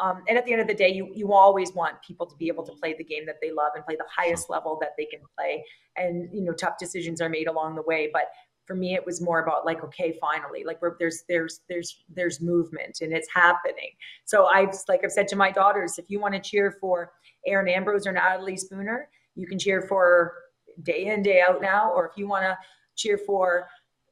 Um, 0.00 0.22
and 0.28 0.38
at 0.38 0.46
the 0.46 0.52
end 0.52 0.60
of 0.60 0.68
the 0.68 0.74
day, 0.74 0.88
you 0.88 1.10
you 1.14 1.32
always 1.32 1.72
want 1.74 2.00
people 2.06 2.26
to 2.26 2.36
be 2.36 2.48
able 2.48 2.64
to 2.64 2.72
play 2.72 2.94
the 2.96 3.04
game 3.04 3.26
that 3.26 3.36
they 3.42 3.50
love 3.50 3.72
and 3.74 3.84
play 3.84 3.96
the 3.96 4.04
highest 4.14 4.48
level 4.48 4.78
that 4.80 4.90
they 4.96 5.06
can 5.06 5.20
play. 5.36 5.64
And 5.96 6.28
you 6.32 6.42
know, 6.42 6.52
tough 6.52 6.78
decisions 6.78 7.20
are 7.20 7.28
made 7.28 7.48
along 7.48 7.74
the 7.74 7.82
way. 7.82 8.08
But 8.12 8.24
for 8.66 8.76
me, 8.76 8.94
it 8.94 9.04
was 9.04 9.20
more 9.20 9.42
about 9.42 9.66
like, 9.66 9.82
okay, 9.82 10.16
finally, 10.20 10.64
like 10.64 10.78
there's 10.98 11.24
there's 11.28 11.60
there's 11.68 12.04
there's 12.14 12.40
movement 12.40 12.98
and 13.00 13.12
it's 13.12 13.28
happening. 13.34 13.90
So 14.24 14.46
I've 14.46 14.70
like 14.88 15.00
I've 15.04 15.12
said 15.12 15.28
to 15.28 15.36
my 15.36 15.50
daughters, 15.50 15.98
if 15.98 16.08
you 16.08 16.20
want 16.20 16.34
to 16.34 16.40
cheer 16.40 16.76
for 16.80 17.12
Erin 17.46 17.68
Ambrose 17.68 18.06
or 18.06 18.12
Natalie 18.12 18.56
Spooner, 18.56 19.08
you 19.34 19.46
can 19.46 19.58
cheer 19.58 19.82
for 19.82 20.34
day 20.82 21.06
in 21.06 21.22
day 21.22 21.42
out 21.46 21.60
now. 21.60 21.90
Or 21.90 22.06
if 22.06 22.16
you 22.16 22.28
want 22.28 22.44
to 22.44 22.56
cheer 22.96 23.18
for 23.18 23.66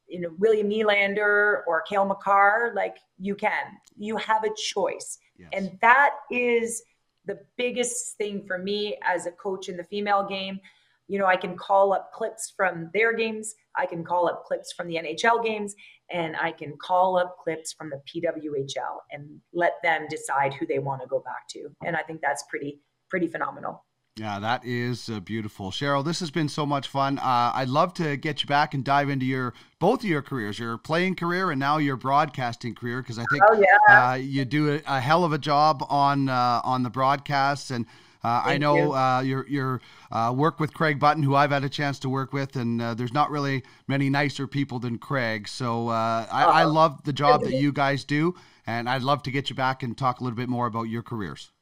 you 0.09 0.21
know 0.21 0.31
William 0.39 0.69
Nylander 0.69 1.63
or 1.67 1.83
Cale 1.89 2.05
Makar, 2.05 2.73
like 2.75 2.97
you 3.19 3.35
can. 3.35 3.67
You 3.97 4.17
have 4.17 4.45
a 4.45 4.51
choice. 4.57 5.19
Yes. 5.39 5.49
And 5.53 5.79
that 5.81 6.15
is 6.31 6.83
the 7.27 7.39
biggest 7.57 8.17
thing 8.17 8.45
for 8.47 8.59
me 8.59 8.97
as 9.05 9.27
a 9.27 9.31
coach 9.33 9.69
in 9.69 9.77
the 9.77 9.85
female 9.85 10.27
game. 10.27 10.61
You 11.07 11.19
know, 11.19 11.27
I 11.27 11.37
can 11.37 11.57
call 11.57 11.93
up 11.95 12.13
clips 12.13 12.53
from 12.55 12.91
their 12.93 13.15
games, 13.15 13.55
I 13.77 13.87
can 13.87 14.05
call 14.05 14.29
up 14.29 14.45
clips 14.45 14.73
from 14.73 14.89
the 14.89 14.97
NHL 14.97 15.43
games, 15.43 15.75
and 16.11 16.37
I 16.37 16.53
can 16.53 16.77
call 16.77 17.17
up 17.17 17.37
clips 17.43 17.73
from 17.73 17.91
the 17.91 18.03
PWHL 18.07 18.99
and 19.11 19.41
let 19.55 19.75
them 19.83 20.07
decide 20.11 20.53
who 20.53 20.67
they 20.67 20.79
want 20.79 21.01
to 21.01 21.09
go 21.09 21.21
back 21.21 21.49
to. 21.51 21.71
And 21.85 21.97
I 21.97 22.03
think 22.03 22.21
that's 22.21 22.45
pretty 22.51 22.81
pretty 23.09 23.27
phenomenal. 23.27 23.85
Yeah, 24.19 24.41
that 24.41 24.65
is 24.65 25.09
uh, 25.09 25.21
beautiful, 25.21 25.71
Cheryl. 25.71 26.05
This 26.05 26.19
has 26.19 26.31
been 26.33 26.49
so 26.49 26.67
much 26.67 26.89
fun. 26.89 27.19
Uh, 27.19 27.53
I'd 27.55 27.69
love 27.69 27.95
to 27.95 28.17
get 28.17 28.43
you 28.43 28.49
back 28.49 28.75
and 28.75 28.83
dive 28.83 29.09
into 29.09 29.25
your 29.25 29.55
both 29.79 30.01
of 30.01 30.07
your 30.07 30.23
careers, 30.23 30.59
your 30.59 30.77
playing 30.77 31.15
career 31.15 31.53
and 31.53 31.61
now 31.61 31.79
your 31.79 31.97
broadcasting 31.97 32.75
career, 32.75 33.01
because 33.01 33.19
I 33.19 33.25
think 33.31 33.45
oh, 33.49 33.63
yeah. 33.89 34.11
uh, 34.11 34.15
you 34.15 34.45
do 34.45 34.75
a, 34.75 34.83
a, 34.87 35.01
hell 35.01 35.23
of 35.23 35.33
a 35.33 35.39
job 35.39 35.85
on 35.89 36.29
uh, 36.29 36.61
on 36.65 36.83
the 36.83 36.91
broadcasts 36.91 37.71
and. 37.71 37.87
Uh, 38.25 38.43
I 38.45 38.59
know 38.59 38.75
you. 38.75 38.93
uh, 38.93 39.21
your 39.21 39.47
your 39.49 39.81
uh, 40.11 40.35
work 40.37 40.59
with 40.59 40.75
Craig 40.75 40.99
Button, 40.99 41.23
who 41.23 41.37
I've 41.37 41.53
had 41.53 41.63
a 41.63 41.69
chance 41.69 42.01
to 42.01 42.09
work 42.09 42.33
with, 42.33 42.57
and 42.57 42.83
uh, 42.83 42.95
there's 42.95 43.13
not 43.13 43.31
really 43.31 43.63
many 43.87 44.11
nicer 44.11 44.49
people 44.49 44.81
than 44.81 44.99
Craig. 44.99 45.47
So 45.47 45.89
uh, 45.89 46.27
I, 46.29 46.45
I, 46.45 46.65
love 46.65 47.05
the 47.05 47.13
job 47.13 47.45
that 47.45 47.53
you 47.53 47.71
guys 47.71 48.03
do, 48.03 48.35
and 48.67 48.91
I'd 48.91 49.03
love 49.03 49.23
to 49.23 49.31
get 49.31 49.51
you 49.51 49.55
back 49.55 49.85
and 49.85 49.97
talk 49.97 50.19
a 50.19 50.25
little 50.25 50.37
bit 50.37 50.49
more 50.49 50.67
about 50.67 50.89
your 50.89 51.05
careers. 51.05 51.53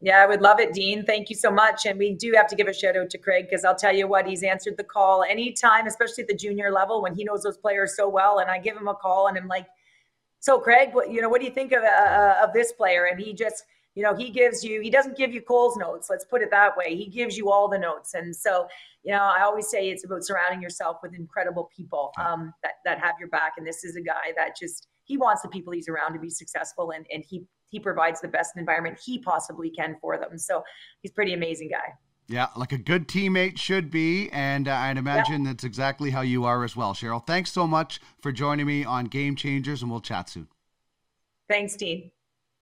Yeah, 0.00 0.22
I 0.22 0.26
would 0.26 0.42
love 0.42 0.60
it, 0.60 0.72
Dean. 0.72 1.04
Thank 1.04 1.28
you 1.28 1.34
so 1.34 1.50
much. 1.50 1.84
And 1.84 1.98
we 1.98 2.14
do 2.14 2.32
have 2.36 2.46
to 2.48 2.56
give 2.56 2.68
a 2.68 2.72
shout 2.72 2.96
out 2.96 3.10
to 3.10 3.18
Craig 3.18 3.46
because 3.50 3.64
I'll 3.64 3.74
tell 3.74 3.94
you 3.94 4.06
what, 4.06 4.28
he's 4.28 4.44
answered 4.44 4.76
the 4.76 4.84
call 4.84 5.24
anytime, 5.24 5.86
especially 5.88 6.22
at 6.22 6.28
the 6.28 6.36
junior 6.36 6.70
level 6.70 7.02
when 7.02 7.16
he 7.16 7.24
knows 7.24 7.42
those 7.42 7.58
players 7.58 7.96
so 7.96 8.08
well. 8.08 8.38
And 8.38 8.48
I 8.48 8.58
give 8.58 8.76
him 8.76 8.86
a 8.86 8.94
call 8.94 9.26
and 9.26 9.36
I'm 9.36 9.48
like, 9.48 9.66
so 10.40 10.60
Craig, 10.60 10.90
what 10.92 11.10
you 11.10 11.20
know, 11.20 11.28
what 11.28 11.40
do 11.40 11.46
you 11.46 11.52
think 11.52 11.72
of 11.72 11.82
uh, 11.82 12.36
of 12.42 12.52
this 12.52 12.70
player? 12.72 13.06
And 13.06 13.20
he 13.20 13.32
just, 13.32 13.64
you 13.96 14.04
know, 14.04 14.14
he 14.14 14.30
gives 14.30 14.62
you, 14.62 14.80
he 14.80 14.88
doesn't 14.88 15.16
give 15.16 15.32
you 15.32 15.42
Cole's 15.42 15.76
notes. 15.76 16.08
Let's 16.08 16.24
put 16.24 16.42
it 16.42 16.50
that 16.52 16.76
way. 16.76 16.94
He 16.94 17.06
gives 17.06 17.36
you 17.36 17.50
all 17.50 17.68
the 17.68 17.78
notes. 17.78 18.14
And 18.14 18.34
so, 18.34 18.68
you 19.02 19.12
know, 19.12 19.22
I 19.22 19.42
always 19.42 19.68
say 19.68 19.90
it's 19.90 20.04
about 20.04 20.24
surrounding 20.24 20.62
yourself 20.62 20.98
with 21.02 21.12
incredible 21.12 21.68
people 21.76 22.12
um, 22.24 22.54
that 22.62 22.74
that 22.84 23.00
have 23.00 23.16
your 23.18 23.28
back. 23.30 23.54
And 23.58 23.66
this 23.66 23.82
is 23.82 23.96
a 23.96 24.00
guy 24.00 24.32
that 24.36 24.56
just 24.56 24.86
he 25.02 25.16
wants 25.16 25.42
the 25.42 25.48
people 25.48 25.72
he's 25.72 25.88
around 25.88 26.12
to 26.12 26.20
be 26.20 26.30
successful, 26.30 26.92
and 26.92 27.04
and 27.12 27.24
he 27.28 27.44
he 27.70 27.78
provides 27.78 28.20
the 28.20 28.28
best 28.28 28.56
environment 28.56 28.98
he 29.04 29.18
possibly 29.18 29.70
can 29.70 29.96
for 30.00 30.18
them. 30.18 30.38
So 30.38 30.64
he's 31.02 31.12
pretty 31.12 31.34
amazing 31.34 31.68
guy. 31.70 31.94
Yeah, 32.28 32.48
like 32.56 32.72
a 32.72 32.78
good 32.78 33.08
teammate 33.08 33.58
should 33.58 33.90
be. 33.90 34.28
And 34.30 34.68
uh, 34.68 34.74
I'd 34.74 34.98
imagine 34.98 35.44
yeah. 35.44 35.52
that's 35.52 35.64
exactly 35.64 36.10
how 36.10 36.20
you 36.20 36.44
are 36.44 36.62
as 36.62 36.76
well, 36.76 36.92
Cheryl. 36.92 37.26
Thanks 37.26 37.50
so 37.50 37.66
much 37.66 38.00
for 38.20 38.32
joining 38.32 38.66
me 38.66 38.84
on 38.84 39.06
Game 39.06 39.34
Changers, 39.34 39.80
and 39.82 39.90
we'll 39.90 40.00
chat 40.00 40.28
soon. 40.28 40.48
Thanks, 41.48 41.74
Dean. 41.76 42.10